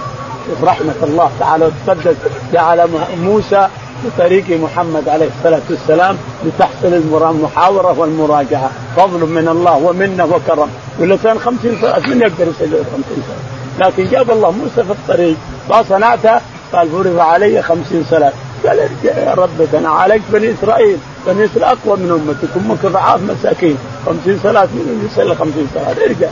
[0.62, 2.16] رحمة الله تعالى وتقدس
[2.52, 2.88] جعل
[3.22, 3.68] موسى
[4.04, 8.70] بطريق محمد عليه الصلاة والسلام لتحصل المحاورة والمراجعة.
[8.96, 10.70] فضل من الله ومنه وكرم.
[10.98, 15.36] ولا كان خمسين صلاه من يقدر يصلي خمسين صلاه لكن جاب الله موسى في الطريق.
[15.70, 16.26] ما صنعت
[16.72, 18.32] قال فرض علي خمسين صلاه
[18.66, 20.98] قال ارجع يا ربك أنا عالجت بني إسرائيل.
[21.26, 23.78] بني إسرائيل أقوى من امتك أمك ضعاف مساكين.
[24.06, 26.28] خمسين صلاه من يصلي خمسين صلاه ارجع.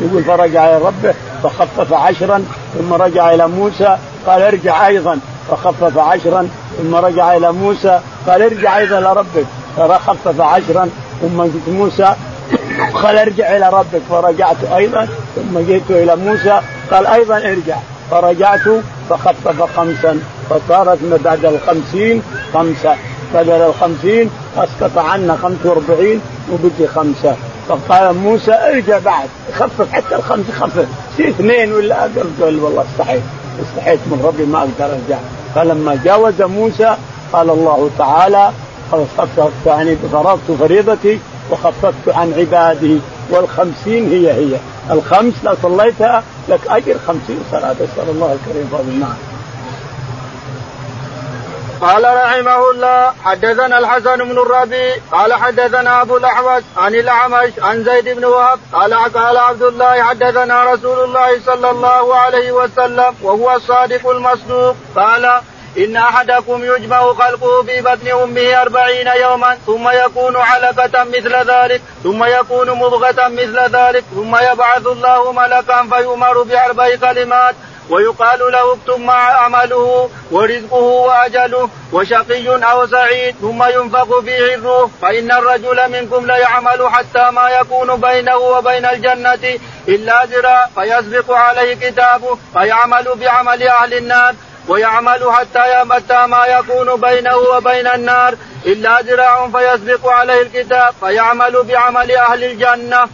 [0.00, 1.14] يقول فرجع إلى ربه
[1.44, 2.44] فخفف عشرا
[2.78, 5.18] ثم رجع إلى موسى قال ارجع أيضا.
[5.50, 9.46] فخفف عشرا ثم رجع إلى موسى قال ارجع أيضا إلى ربك.
[9.76, 10.90] فخفف عشرا
[11.22, 12.14] ثم جئت موسى
[13.02, 14.02] قال ارجع إلى ربك.
[14.10, 17.76] فرجعت أيضا ثم جئت إلى موسى قال أيضا ارجع.
[18.10, 18.68] فرجعت
[19.10, 22.22] فخفف خمسا فصارت بعد الخمسين
[22.54, 22.96] خمسة.
[23.34, 26.20] بدل الخمسين أسقط عنا خمسة وأربعين
[26.52, 27.36] وبقي خمسة.
[27.68, 30.86] فقال موسى ارجع بعد خفف حتى الخمسة خفف.
[31.16, 33.22] في اثنين ولا أقل قال والله استحيت
[33.62, 35.18] استحيت من ربي ما أقدر أرجع.
[35.54, 36.96] فلما جاوز موسى
[37.32, 38.50] قال الله تعالى
[38.92, 41.18] خففت يعني فرضت فريضتي
[41.50, 43.00] وخففت عن عبادي
[43.30, 44.56] والخمسين هي هي.
[44.90, 49.14] الخمس لا صليتها لك أجر خمسين صلاة أسأل الله الكريم فضل نعم
[51.80, 58.08] قال رحمه الله حدثنا الحسن بن الربيع قال حدثنا أبو الأحوص عن الأعمش عن زيد
[58.08, 64.10] بن وهب قال قال عبد الله حدثنا رسول الله صلى الله عليه وسلم وهو الصادق
[64.10, 65.40] المصدوق قال
[65.78, 72.24] إن أحدكم يجمع خلقه في بطن أمه أربعين يوما ثم يكون علقة مثل ذلك ثم
[72.24, 77.54] يكون مضغة مثل ذلك ثم يبعث الله ملكا فيؤمر بأربع كلمات
[77.90, 85.32] ويقال له اكتب مع عمله ورزقه وأجله وشقي أو سعيد ثم ينفق فيه الروح فإن
[85.32, 93.08] الرجل منكم ليعمل حتى ما يكون بينه وبين الجنة إلا ذراع فيسبق عليه كتابه فيعمل
[93.20, 94.34] بعمل أهل النار
[94.68, 98.34] ويعمل حتى حتى ما يكون بينه وبين النار
[98.66, 103.08] إلا ذراع فيسبق عليه الكتاب فيعمل بعمل أهل الجنة.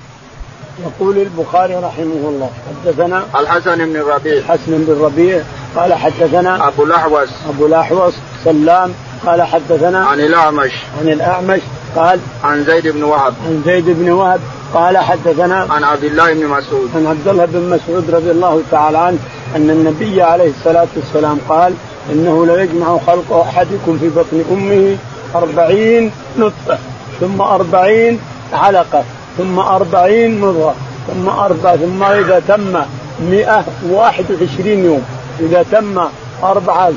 [0.87, 2.51] يقول البخاري رحمه الله
[2.85, 5.43] حدثنا الحسن بن الربيع الحسن بن الربيع
[5.77, 7.29] قال حدثنا أبو الأحوص.
[7.49, 8.15] أبو الأحوص
[8.45, 8.93] سلام
[9.27, 10.73] قال حدثنا عن الأعمش.
[11.01, 11.61] عن الأعمش
[11.97, 13.35] قال عن زيد بن وهب.
[13.47, 14.41] عن زيد بن وهب
[14.75, 16.91] قال حدثنا عن عبد الله بن مسعود.
[16.95, 19.19] عن عبد الله بن مسعود رضي الله تعالى عنه
[19.57, 21.75] أن النبي عليه الصلاة والسلام قال
[22.13, 24.97] إنه ليجمع خلق أحدكم في بطن أمه
[25.35, 26.79] أربعين نطفة
[27.21, 28.21] ثم أربعين
[28.53, 29.05] علقة.
[29.39, 30.75] ثم أربعين مضغة
[31.07, 32.83] ثم أربعة ثم إذا تم
[33.21, 35.03] مئة واحد وعشرين يوم
[35.41, 36.01] إذا تم
[36.43, 36.93] أربعة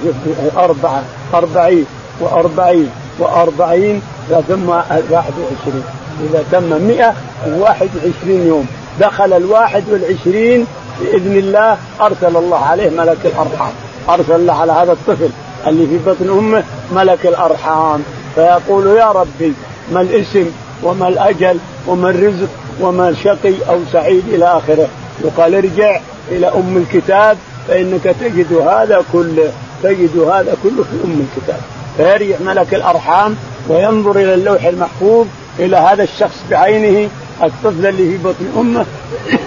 [0.57, 1.85] أربعة أربعين
[2.21, 4.01] وأربعين وأربعين
[4.47, 5.83] ثم واحد وعشرين.
[6.29, 7.13] إذا تم مئة
[7.47, 8.67] وواحد وعشرين يوم
[8.99, 10.65] دخل الواحد والعشرين
[11.01, 13.71] بإذن الله أرسل الله عليه ملك الأرحام.
[14.09, 15.29] أرسل الله على هذا الطفل
[15.67, 18.03] اللي في بطن أمه ملك الأرحام.
[18.35, 19.53] فيقول يا ربي
[19.91, 20.51] ما الاسم؟
[20.83, 22.49] وما الأجل وما الرزق
[22.81, 24.87] وما شقي أو سعيد إلى آخره.
[25.23, 25.99] يقال ارجع
[26.31, 29.51] إلى أم الكتاب فإنك تجد هذا كله
[29.83, 31.59] تجد هذا كله في أم الكتاب.
[31.97, 33.35] فيرجع ملك الأرحام
[33.69, 35.27] وينظر إلى اللوح المحفوظ
[35.59, 37.09] إلى هذا الشخص بعينه
[37.43, 38.85] الطفل اللي في بطن أمه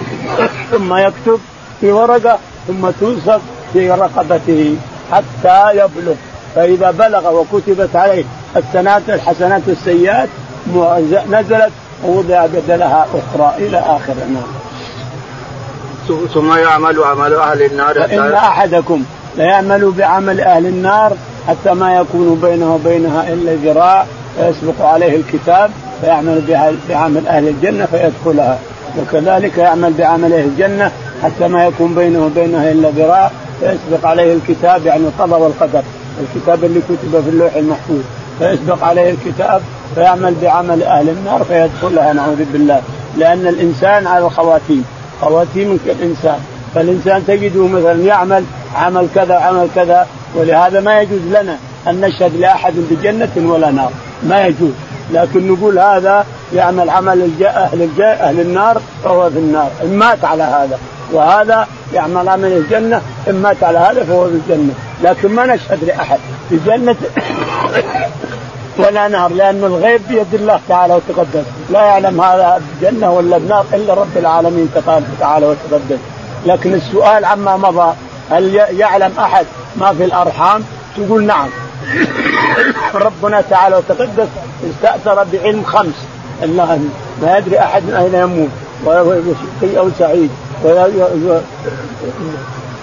[0.71, 1.39] ثم يكتب
[1.81, 3.41] في ورقة ثم تنصب
[3.73, 4.75] في رقبته
[5.11, 6.15] حتى يبلغ.
[6.55, 8.23] فإذا بلغ وكتبت عليه
[8.55, 10.29] السنات الحسنات والسيئات
[11.31, 11.71] نزلت
[12.05, 14.43] ووضع بدلها أخرى إلى آخر نعم.
[16.33, 19.03] ثم يعمل عمل أهل النار فإن أحدكم
[19.37, 21.13] ليعمل بعمل أهل النار
[21.47, 24.05] حتى ما يكون بينه وبينها إلا ذراع
[24.37, 26.41] فيسبق عليه الكتاب فيعمل
[26.89, 28.59] بعمل أهل الجنة فيدخلها.
[28.97, 30.91] وكذلك يعمل بعمل أهل الجنة
[31.23, 35.81] حتى ما يكون بينه وبينها إلا ذراع فيسبق عليه الكتاب يعني القضاء والقدر.
[36.21, 38.01] الكتاب اللي كتب في اللوح المحفوظ.
[38.39, 39.61] فيسبق عليه الكتاب
[39.95, 42.81] فيعمل بعمل أهل النار فيدخلها نعوذ بالله.
[43.17, 44.85] لأن الإنسان على الخواتيم
[45.21, 46.39] خواتيم الانسان
[46.75, 48.43] فالإنسان تجده مثلا يعمل
[48.75, 53.91] عمل كذا عمل كذا ولهذا ما يجوز لنا أن نشهد لأحد بجنة ولا نار.
[54.23, 54.71] ما يجوز.
[55.13, 59.69] لكن نقول هذا يعمل عمل أهل الجاء أهل النار فهو في النار.
[59.83, 60.79] إن مات على هذا
[61.13, 64.73] وهذا يعمل عمل الجنة إن مات على هذا فهو في الجنة.
[65.03, 66.19] لكن ما نشهد لأحد.
[66.51, 66.95] بجنه
[68.77, 71.45] ولا نار لأن الغيب بيد الله تعالى وتقدس.
[71.69, 74.69] لا يعلم هذا بجنة ولا بنار إلا رب العالمين
[75.19, 75.99] تعالى وتقدس.
[76.45, 77.93] لكن السؤال عما مضى
[78.31, 80.63] هل يعلم أحد ما في الأرحام؟
[80.97, 81.49] تقول نعم.
[82.93, 84.27] ربنا تعالى وتقدس
[84.69, 85.95] استأثر بعلم خمس.
[86.43, 86.79] الله
[87.21, 88.49] ما يدري أحد من أين يموت
[89.61, 90.29] شقي أو سعيد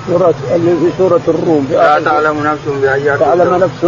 [0.07, 1.69] سورة اللي في سورة الروم.
[1.71, 3.85] لا تعلم نفس بأي تعلم نفس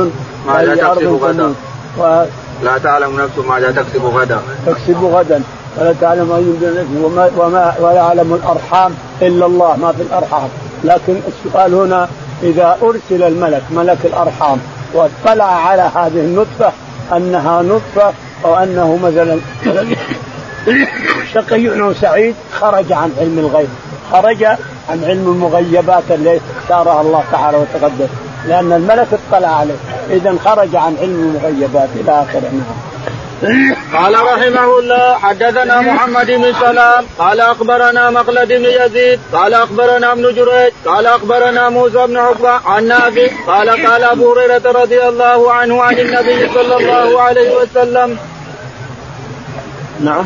[0.47, 1.55] ما تكسب غدا.
[1.99, 2.25] و...
[2.63, 4.41] لا تعلم نفس ماذا تكسب غدا.
[4.67, 5.43] تكسب غدا.
[5.79, 9.77] ولا تعلم أي وما, وما ولا يعلم الأرحام إلا الله.
[9.77, 10.49] ما في الأرحام.
[10.85, 12.09] لكن السؤال هنا
[12.43, 14.59] إذا أرسل الملك ملك الأرحام
[14.95, 16.73] واطلع على هذه النطفة
[17.17, 18.13] أنها نطفة
[18.45, 19.39] أو أنه مثلا
[21.35, 23.69] شقي أو سعيد خرج عن علم الغيب.
[24.13, 24.45] خرج
[24.89, 28.09] عن علم المغيبات التي اختارها الله تعالى وتقدس.
[28.47, 29.75] لأن الملك اطلع عليه.
[30.11, 32.87] إذا خرج عن علم المغيبات إلى آخره نعم
[33.93, 40.23] قال رحمه الله حدثنا محمد بن سلام قال أخبرنا مخلد بن يزيد قال أخبرنا ابن
[40.23, 45.83] جريج قال أخبرنا موسى بن عقبة عن نافع قال قال أبو هريرة رضي الله عنه
[45.83, 48.19] عن النبي صلى الله عليه وسلم.
[50.01, 50.25] نعم.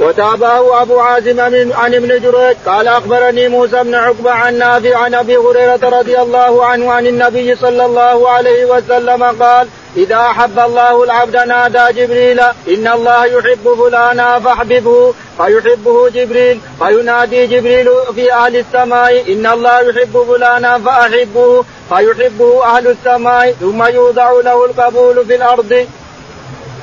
[0.00, 1.40] وتابعه أبو عازم
[1.72, 6.64] عن ابن جريج قال أخبرني موسى بن عقبة عن نافع عن أبي هريرة رضي الله
[6.64, 12.88] عنه عن النبي صلى الله عليه وسلم قال إذا أحب الله العبد نادى جبريل إن
[12.88, 15.14] الله يحب فلانا فاحببه.
[15.36, 21.64] فيحبه جبريل فينادي جبريل في أهل السماء إن الله يحب فلانا فأحبه.
[21.88, 25.86] فيحبه أهل السماء ثم يوضع له القبول في الأرض.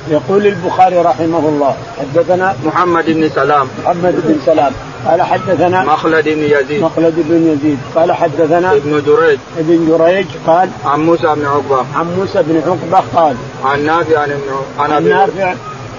[0.08, 3.68] يقول البخاري رحمه الله حدثنا محمد بن سلام.
[3.84, 4.72] محمد بن سلام.
[5.06, 6.82] قال حدثنا مخلد بن يزيد.
[6.82, 7.78] مخلد بن يزيد.
[7.94, 9.38] قال حدثنا ابن جريج.
[9.58, 11.84] ابن جريج قال عن موسى بن عقبة.
[11.94, 14.42] عن موسى بن عقبة قال عن نافع عن ابن
[14.78, 15.54] عن نافع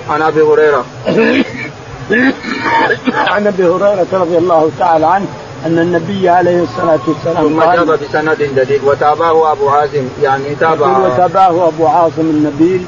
[0.10, 0.86] عن أبي هريرة.
[3.14, 5.26] عن أبي هريرة رضي الله تعالى عنه
[5.66, 8.84] أن النبي عليه الصلاة والسلام ثم جاب بسند جديد.
[8.84, 12.86] وتابعه أبو عازم يعني يقول تابع وتابعه أبو عاصم النبيل.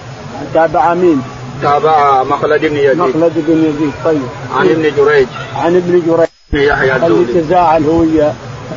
[0.54, 1.22] تابع مين؟
[1.62, 2.98] تابع مخلد بن يزيد.
[2.98, 4.22] مخلد بن يزيد طيب.
[4.56, 5.28] عن ابن جريج.
[5.56, 6.28] عن ابن جريج.
[6.54, 8.06] بن يحيى اللي تزاعل هو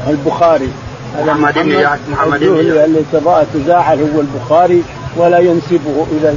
[0.08, 0.70] البخاري.
[1.26, 2.84] محمد بن يحيى- محمد بن يحيى.
[2.84, 3.02] اللي
[3.54, 4.82] تزاعل هو البخاري
[5.16, 6.34] ولا ينسبه اذا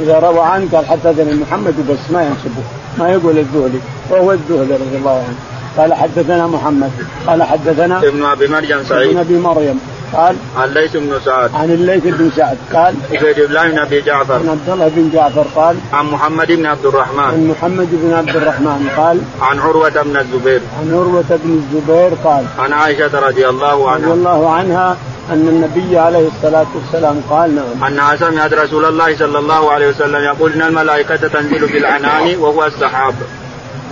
[0.00, 2.62] إذا روى عنه قال حدثني محمد بس ما ينسبه.
[2.98, 3.80] ما يقول الزهري.
[4.10, 5.36] وهو الزهري رضي الله عنه.
[5.78, 6.90] قال حدثنا محمد.
[7.26, 9.80] قال حدثنا ابن أبي مريم ابن سعيد أبي مريم.
[10.12, 11.50] قال عن ليث بن سعد.
[11.54, 12.58] عن الليث بن سعد.
[12.74, 14.34] قال عبيد الله بن أبي جعفر.
[14.34, 17.20] عن عبد الله بن جعفر قال عن محمد بن عبد الرحمن.
[17.20, 20.60] عن محمد بن عبد الرحمن قال عن عروة بن الزبير.
[20.80, 24.14] عن عروة بن الزبير قال عن عائشة رضي الله رضي عنها.
[24.14, 24.96] الله عنها
[25.30, 27.84] أن النبي عليه الصلاة والسلام قال نعم.
[27.84, 33.14] أنها سمعت رسول الله صلى الله عليه وسلم يقول إن الملائكة تنزل بالعنان وهو السحاب.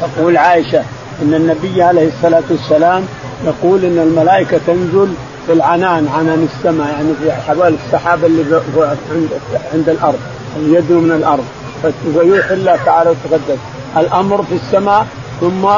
[0.00, 0.82] تقول عائشة
[1.22, 3.04] إن النبي عليه الصلاة والسلام
[3.44, 5.08] يقول إن الملائكة تنزل
[5.50, 8.60] في العنان عنان السماء يعني في حوالي السحاب اللي
[9.10, 9.28] عند,
[9.74, 10.18] عند الأرض
[10.56, 11.44] اللي يدنو من الأرض.
[12.12, 13.58] فيوحي الله تعالى وتقدس.
[13.96, 15.06] الأمر في السماء
[15.40, 15.68] ثم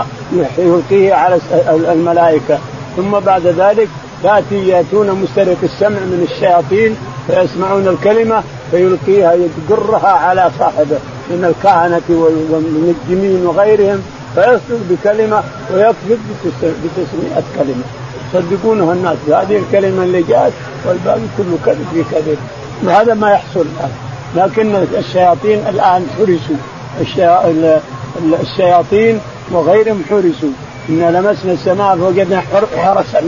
[0.59, 2.59] يلقيه على الملائكة.
[2.97, 3.89] ثم بعد ذلك
[4.25, 10.99] ياتي يأتون مسترق السمع من الشياطين فيسمعون الكلمة فيلقيها يقرها على صاحبه
[11.31, 12.03] من الكهنة
[12.51, 14.03] والمنجمين وغيرهم
[14.35, 16.21] فيصدق بكلمة ويكذب
[16.63, 18.02] بتسمية كلمة.
[18.35, 19.16] يصدقونها الناس.
[19.27, 20.53] بهذه الكلمة اللي جاءت
[20.85, 22.38] والباقي كله كذب في كذب.
[22.85, 23.90] وهذا ما يحصل الآن.
[24.37, 26.57] لكن الشياطين الآن حرسوا.
[27.01, 27.81] الشيا- ال-
[28.18, 30.51] ال- الشياطين وغيرهم حرسوا.
[30.88, 33.23] إنا لمسنا السماء فوجدنا حر- حرسا.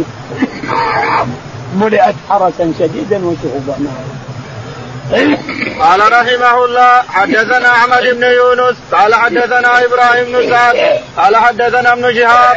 [1.76, 3.76] ملئت حرسا شديدا وشهبا
[5.80, 10.76] قال رحمه الله حدثنا أحمد بن يونس قال حدثنا إبراهيم بن سعد
[11.16, 12.56] قال حدثنا ابن شهاب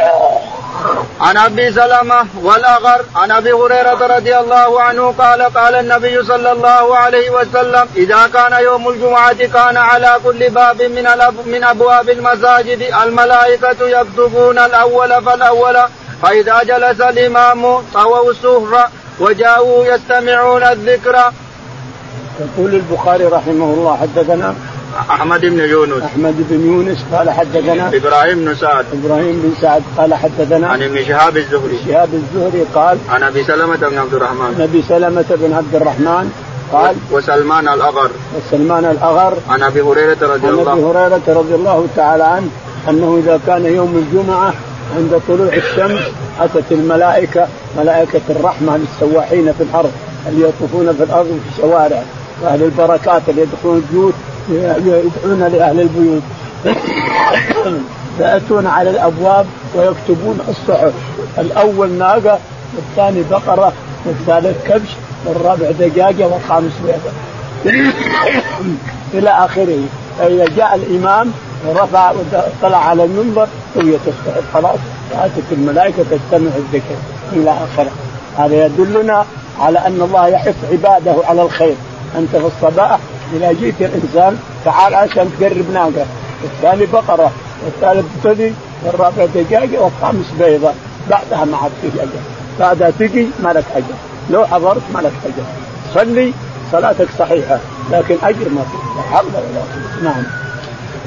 [1.22, 6.98] عن أبي سلمة والأغر عن أبي هريرة رضي الله عنه قال قال النبي صلى الله
[6.98, 11.08] عليه وسلم إذا كان يوم الجمعة كان على كل باب من
[11.46, 15.78] من أبواب المساجد الملائكة يكتبون الأول فالأول
[16.22, 21.32] فإذا جلس الإمام طووا السهر وجاءوا يستمعون الذكر.
[22.40, 24.56] يقول البخاري رحمه الله حدثنا
[24.98, 26.04] أحمد بن يونس.
[26.04, 28.86] أحمد بن يونس قال حدثنا إبراهيم بن سعد.
[28.94, 31.80] إبراهيم بن سعد قال حدثنا عن ابن شهاب الزهري.
[31.88, 34.56] شهاب الزهري قال عن أبي سلمة بن عبد الرحمن.
[34.60, 36.32] نبي سلمة بن عبد الرحمن
[36.72, 38.10] قال وسلمان الأغر.
[38.38, 39.38] وسلمان الأغر.
[39.50, 42.50] عن أبي هريرة رضي عن أبي الله هريرة رضي الله تعالى عنه
[42.90, 44.54] أنه إذا كان يوم الجمعة
[44.96, 46.02] عند طلوع الشمس
[46.40, 49.92] أتت الملائكة ملائكة الرحمة للسواحين في الأرض
[50.28, 52.04] اللي يطوفون في الأرض في الشوارع
[52.42, 54.14] وأهل البركات اللي يدخلون البيوت
[54.50, 56.22] يدعون لأهل البيوت.
[58.20, 60.94] ياتون على الأبواب ويكتبون الصحف.
[61.38, 62.40] الأول ناقة
[62.76, 63.74] والثاني بقرة
[64.06, 64.90] والثالث كبش
[65.26, 67.12] والرابع دجاجة والخامس بيضة.
[69.14, 69.80] إلى آخره.
[70.20, 71.32] فإذا جاء الإمام
[71.68, 72.14] ورفع
[72.62, 74.54] طلع على المنبر سويت الصحف.
[74.54, 74.80] خلاص
[75.14, 76.96] اتت الملائكة تستمع الذكر
[77.34, 77.92] إلى آخره.
[78.38, 79.26] هذا يدلنا
[79.60, 81.76] على أن الله يحث عباده على الخير.
[82.18, 83.00] أنت في الصباح
[83.34, 86.06] إذا جئت الانسان تعال عشان تقرب ناقه
[86.44, 87.32] الثاني بقرة
[87.66, 88.54] والثالث ثدي
[88.84, 90.72] والرابع دجاجه والخامس بيضة.
[91.10, 92.22] بعدها ما عاد في اجر
[92.60, 93.96] بعدها تجي ما لك اجر
[94.30, 95.44] لو حضرت ما لك اجر
[95.94, 96.34] صلي
[96.72, 97.60] صلاتك صحيحة
[97.92, 98.78] لكن أجر ما في
[99.12, 99.64] لا ولا
[100.04, 100.24] نعم.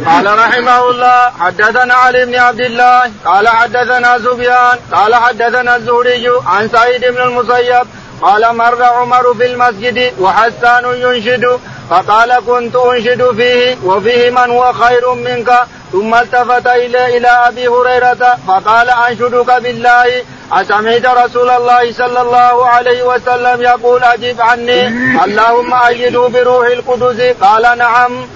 [0.06, 6.68] قال رحمه الله حدثنا علي بن عبد الله قال حدثنا سفيان قال حدثنا الزهري عن
[6.68, 7.86] سعيد بن المسيب
[8.22, 11.60] قال مر عمر في المسجد وحسان ينشد
[11.90, 15.52] فقال كنت أنشد فيه وفيه من هو خير منك.
[15.92, 20.22] ثم التفت إلى إلى أبي هريرة فقال أنشدك بالله.
[20.52, 24.86] أسمعت رسول الله صلى الله عليه وسلم يقول أجب عني.
[25.24, 27.20] اللهم أيده بروح القدس.
[27.42, 28.26] قال نعم.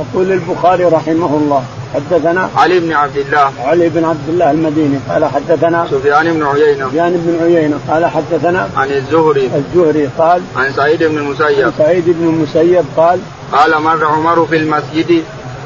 [0.00, 1.64] يقول البخاري رحمه الله
[1.94, 3.50] حدثنا علي بن عبد الله.
[3.64, 6.88] علي بن عبد الله المديني قال حدثنا سفيان بن عيينة.
[6.88, 9.50] سفيان بن عيينة قال حدثنا عن الزهري.
[9.56, 11.70] الزهري قال عن سعيد بن المسيب.
[11.78, 13.20] سعيد بن المسيب قال
[13.52, 15.22] قال مر عمر في المسجد.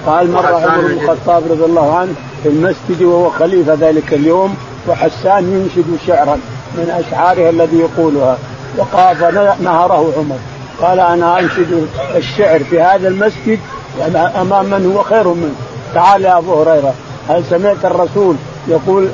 [0.07, 2.13] قال مر عمر بن الخطاب رضي الله عنه
[2.43, 4.57] في المسجد وهو خليفة ذلك اليوم
[4.89, 6.39] وحسان ينشد شعرا
[6.75, 8.39] من أشعاره الذي يقولها.
[8.79, 9.23] وقاف
[9.61, 10.39] نهره عمر.
[10.83, 13.59] قال أنا أنشد الشعر في هذا المسجد
[14.41, 15.55] أمام من هو خير منه.
[15.95, 16.95] تعال يا أبو هريرة
[17.29, 18.37] هل سمعت الرسول
[18.69, 19.09] يقول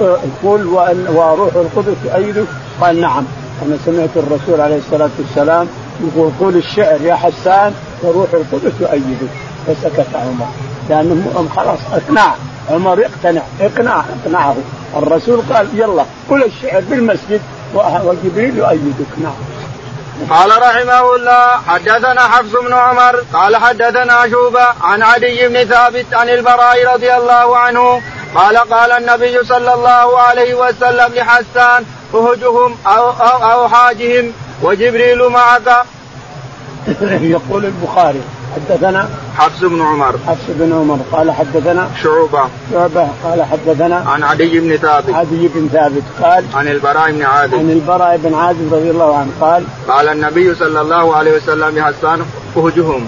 [0.44, 0.66] قل
[1.14, 2.46] وروح القدس يؤيدك
[2.80, 3.24] قال نعم.
[3.66, 5.66] أنا سمعت الرسول عليه الصلاة والسلام
[6.00, 9.30] يقول قول الشعر يا حسان وروح القدس يؤيدك
[9.66, 10.46] فسكت عمر.
[10.90, 12.34] لأنه خلاص اقنع.
[12.70, 14.56] عمر يقتنع اقنع اقنعه.
[14.96, 17.40] الرسول قال يلا قل الشعر بالمسجد
[18.04, 19.10] وجبريل يؤيدك.
[19.22, 19.53] نعم.
[20.30, 26.28] قال رحمه الله حدثنا حفص بن عمر قال حدثنا شوبة عن عدي بن ثابت عن
[26.28, 28.02] البراء رضي الله عنه
[28.34, 31.84] قال قال النبي صلى الله عليه وسلم لحسان
[32.14, 35.84] أهجهم أو, أو, أو حاجهم وجبريل معك.
[37.36, 38.22] يقول البخاري.
[38.54, 40.14] حدثنا حفص بن عمر.
[40.26, 42.48] حفص بن عمر قال حدثنا شعبة.
[42.72, 45.10] شعبة قال حدثنا عن عدي بن ثابت.
[45.10, 47.54] عدي بن ثابت قال عن البراء بن عازب.
[47.54, 52.20] عن البراء بن عازب رضي الله عنه قال قال النبي صلى الله عليه وسلم لحسان
[52.56, 53.06] أهجهم.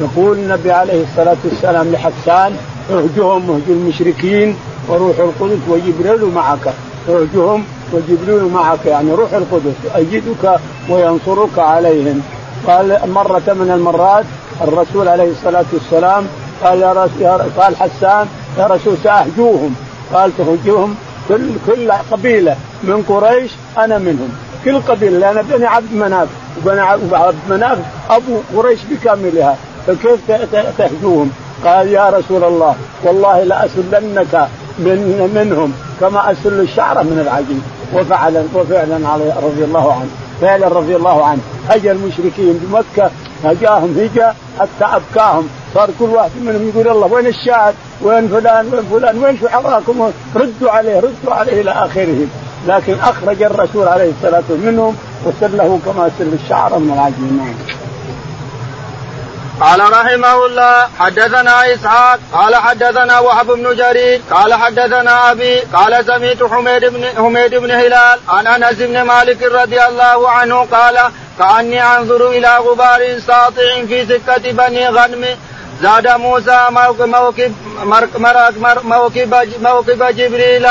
[0.00, 2.56] يقول النبي عليه الصلاة والسلام لحسان
[2.90, 4.56] أهجهم أهج المشركين
[4.88, 6.74] وروح القدس وجبريل معك.
[7.08, 8.86] أهجهم وجبريل معك.
[8.86, 12.22] يعني روح القدس يؤيدك وينصرك عليهم.
[12.66, 14.24] قال مرة من المرات
[14.60, 16.26] الرسول عليه الصلاة والسلام
[16.64, 16.80] قال
[17.20, 18.26] يا قال حسان
[18.58, 19.74] يا رسول سأهجوهم
[20.14, 20.94] قال تهجوهم
[21.28, 24.28] كل كل قبيلة من قريش أنا منهم.
[24.64, 26.28] كل قبيلة لأن بني عبد مناف
[26.58, 27.78] وبني عبد مناف
[28.10, 29.56] أبو قريش بكاملها.
[29.86, 30.32] فكيف
[30.78, 31.30] تهجوهم
[31.64, 32.74] قال يا رسول الله
[33.04, 34.48] والله لأسلنك
[34.78, 37.62] من منهم كما أسل الشعرة من العجين.
[37.94, 38.96] وفعلا وفعلا
[39.42, 40.10] رضي الله عنه.
[40.40, 41.40] فعلا رضي الله عنه.
[41.68, 43.10] هجا المشركين بمكة
[43.46, 45.48] هجاهم هجا حتى أبكاهم.
[45.74, 50.70] صار كل واحد منهم يقول الله وين الشاهد؟ وين فلان؟ وين فلان؟ وين شعراكم ردوا
[50.70, 52.26] عليه ردوا عليه إلى آخره.
[52.68, 57.56] لكن أخرج الرسول عليه الصلاة والسلام منهم وسله كما سل الشعر من العجين
[59.60, 66.42] قال رحمه الله حدثنا إسحاق قال حدثنا وهب بن جرير قال حدثنا أبي قال سمعت
[66.42, 70.98] حميد بن حميد بن هلال عن أنس بن مالك رضي الله عنه قال
[71.38, 75.24] كأني أنظر إلى غبار ساطع في سكة بني غنم.
[75.82, 77.52] زاد موسى موكب
[78.84, 80.66] موكب موكب, جبريل.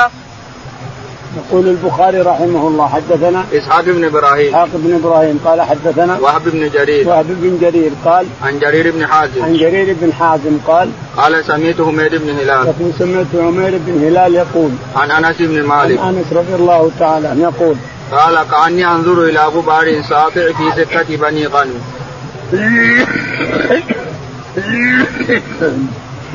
[1.38, 4.48] يقول البخاري رحمه الله حدثنا إسحاق بن إبراهيم.
[4.48, 7.10] إسحاق بن إبراهيم قال حدثنا وهب بن جرير.
[7.10, 9.44] وهب بن جرير قال عن جرير بن حازم.
[9.44, 12.68] عن جرير بن حازم قال قال سميت حميد بن هلال.
[12.68, 16.00] يقول سمعت عمير بن هلال يقول عن أنس بن مالك.
[16.00, 17.76] عن أنس رضي الله تعالى عنه يقول
[18.18, 21.82] قال كأني أنظر إلى غبار ساطع في سكة بني غنم.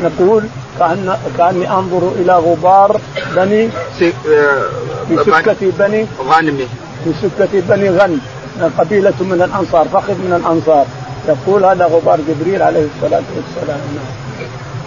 [0.02, 0.44] يقول
[0.78, 3.00] كأن كأني أنظر إلى غبار
[3.36, 4.12] بني في
[5.26, 6.58] سكة بني غنم
[7.04, 8.20] في سكة بني غنم.
[8.78, 10.86] قبيلة من الأنصار فخذ من الأنصار.
[11.28, 13.80] يقول هذا غبار جبريل عليه الصلاة والسلام.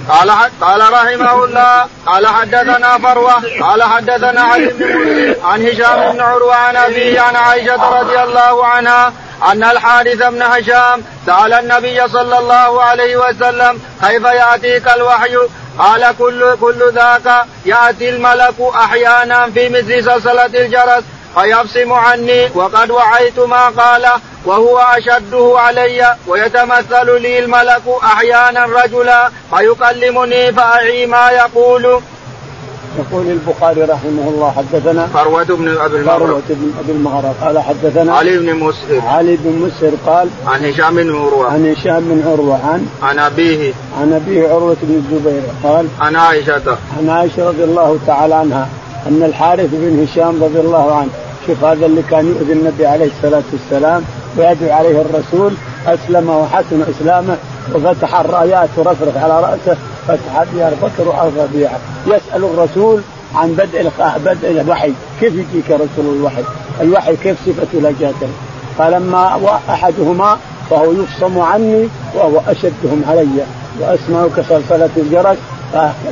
[0.09, 0.31] قال
[0.61, 6.75] قال رحمه الله قال حدثنا فروة قال حدثنا علي بن عن هشام بن عروة عن
[6.75, 9.13] أبيه عن عائشة رضي الله عنها
[9.51, 15.37] أن الحارث بن هشام سأل النبي صلى الله عليه وسلم كيف يأتيك الوحي؟
[15.79, 21.03] قال كل كل ذاك يأتي الملك أحيانا في مثل سلسلة الجرس.
[21.35, 24.05] فيفصم عني وقد وعيت ما قال
[24.45, 32.01] وهو أشده علي ويتمثل لي الملك أحيانا رجلا فيكلمني فأعي ما يقول.
[32.99, 36.19] يقول البخاري رحمه الله حدثنا فروة بن أبي المغرب.
[36.19, 37.35] فروة بن أبي المغرب.
[37.41, 39.01] قال حدثنا علي بن مسهر.
[39.07, 41.51] علي بن مسهر قال عن هشام بن عروة.
[41.51, 43.73] عن هشام بن عروة عن عن أبيه.
[44.01, 46.77] عن أبيه عروة بن الزبير قال عن عائشة.
[46.97, 48.69] عن عائشة رضي الله تعالى عنها.
[49.07, 51.09] أن الحارث بن هشام رضي الله عنه
[51.47, 54.03] شوف هذا اللي كان يؤذي النبي عليه الصلاة والسلام
[54.37, 55.53] ويدعو عليه الرسول
[55.87, 57.37] اسلم وحسن إسلامه
[57.75, 59.77] وفتح الرايات ورفرف على رأسه
[60.07, 61.67] فتح ابي بكر وابي
[62.07, 63.01] يسأل الرسول
[63.35, 63.91] عن بدء
[64.25, 66.43] بدء الوحي كيف يجيك يا رسول الوحي؟
[66.81, 68.27] الوحي كيف صفته لا جاته؟
[68.77, 69.39] فلما
[69.69, 70.37] أحدهما
[70.69, 73.45] وهو يفصم عني وهو أشدهم علي
[73.79, 75.37] واسمع كصلصله الجرس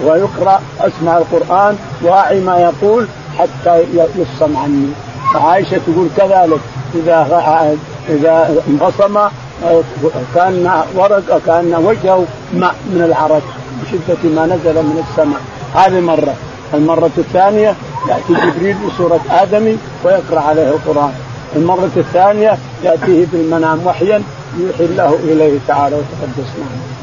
[0.06, 3.08] ويقرأ اسمع القرآن واعي ما يقول
[3.40, 3.86] حتى
[4.16, 4.88] يفصم عني.
[5.34, 6.60] فعائشة تقول كذلك
[6.96, 7.76] إذا
[8.10, 9.20] إذا انفصم
[10.36, 13.42] كان ورق كان وجهه ماء من العرق
[13.82, 15.42] بشدة ما نزل من السماء.
[15.76, 16.34] هذه مرة.
[16.74, 17.76] المرة الثانية
[18.10, 21.14] يأتي جبريل بصورة ادمي ويقرأ عليه القرآن.
[21.56, 24.24] المرة الثانية يأتيه بالمنام وحيا
[24.60, 26.99] يوحي الله إليه تعالى وتقدس معه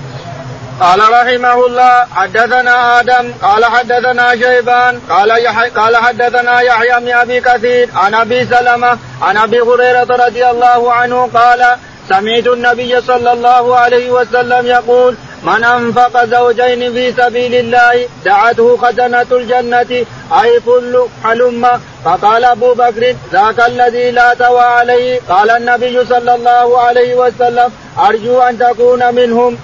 [0.81, 7.41] قال رحمه الله حدثنا آدم قال حدثنا شيبان قال يحي قال حدثنا يحيى بن أبي
[7.41, 11.77] كثير عن أبي سلمة عن أبي هريرة رضي الله عنه قال
[12.09, 19.27] سمعت النبي صلى الله عليه وسلم يقول من أنفق زوجين في سبيل الله دعته خزنة
[19.33, 20.07] الجنة
[20.43, 21.81] أي كل حلم.
[22.05, 25.20] فقال أبو بكر ذاك الذي لا توى عليه.
[25.29, 29.59] قال النبي صلى الله عليه وسلم أرجو أن تكون منهم.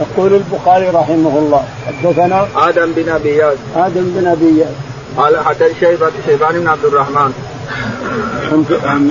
[0.00, 3.58] يقول البخاري رحمه الله حدثنا آدم بن أبي ياس.
[3.76, 4.76] آدم بن أبي ياس.
[5.16, 7.32] قال حتى شيبان شيبان بن عبد الرحمن.
[8.84, 9.10] عن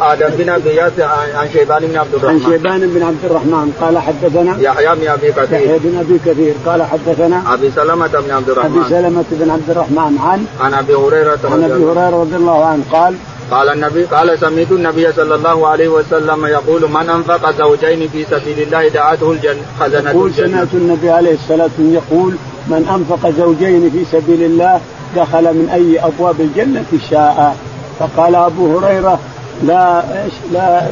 [0.00, 0.92] آدم بن أبي ياس
[1.34, 2.44] عن شيبان بن عبد الرحمن.
[2.44, 3.72] عن شيبان بن عبد الرحمن.
[3.80, 5.60] قال حدثنا يحيى بن أبي كثير.
[5.60, 6.54] يحيى بن أبي كثير.
[6.66, 8.78] قال حدثنا أبي سلمة بن عبد الرحمن.
[8.78, 12.82] ابي سلمة بن عبد الرحمن عن عن أبي هريرة عن أبي هريرة رضي الله عنه
[12.92, 13.14] قال
[13.50, 18.60] قال النبي قال سمعت النبي صلى الله عليه وسلم يقول من أنفق زوجين في سبيل
[18.60, 22.34] الله دعته الجنة خزنه يقول سمعت النبي عليه الصلاة والسلام يقول
[22.66, 24.80] من أنفق زوجين في سبيل الله
[25.16, 27.56] دخل من أي أبواب الجنة شاء.
[27.98, 29.18] فقال أبو هريرة
[29.62, 30.82] لا إيش لا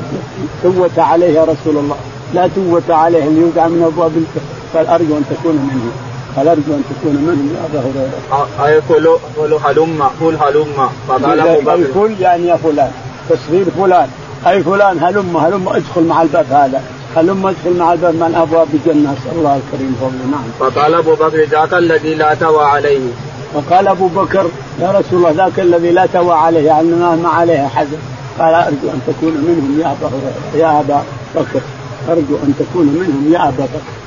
[0.62, 1.96] توت عليه يا رسول الله
[2.34, 4.12] لا توت عليه ان يودع من أبواب
[4.74, 6.13] قال أرجو أن تكون منه.
[6.36, 8.46] قال ارجو أن تكون منهم يا أبا هريرة.
[8.66, 10.88] اي قل قل هلم قل هلم.
[11.08, 12.00] فقال أبو بكر.
[12.00, 12.90] قل يعني يا فلان
[13.30, 14.08] تصغير فلان.
[14.46, 16.82] أي فلان هلم هلم ادخل مع الباب هذا.
[17.16, 19.12] هلم ادخل مع الباب من أبواب الجنة.
[19.12, 20.26] نسال الله الكريم فضله.
[20.30, 20.44] نعم.
[20.70, 23.06] فقال أبو بكر ذاك الذي لا توى عليه.
[23.54, 24.46] وقال أبو بكر
[24.80, 27.98] يا رسول الله ذاك الذي لا توى عليه يعني ما عليه حزن
[28.38, 30.10] قال أرجو أن تكون منهم يا أبا
[30.54, 31.02] يا أبا
[31.36, 31.60] بكر.
[32.08, 34.03] أرجو أن تكون منهم يا أبا بكر.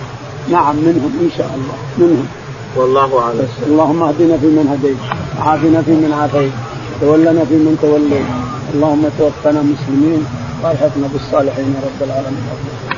[0.49, 1.75] نعم منهم إن شاء الله.
[1.97, 2.27] منهم.
[2.75, 3.39] والله أعلم.
[3.39, 4.97] بس اللهم اهدنا فيمن هديت
[5.39, 6.51] وعافنا فيمن عافيت
[7.01, 8.27] تولنا فيمن توليت.
[8.73, 10.25] اللهم توفنا مسلمين
[10.63, 12.96] وألحقنا بالصالحين رب العالمين.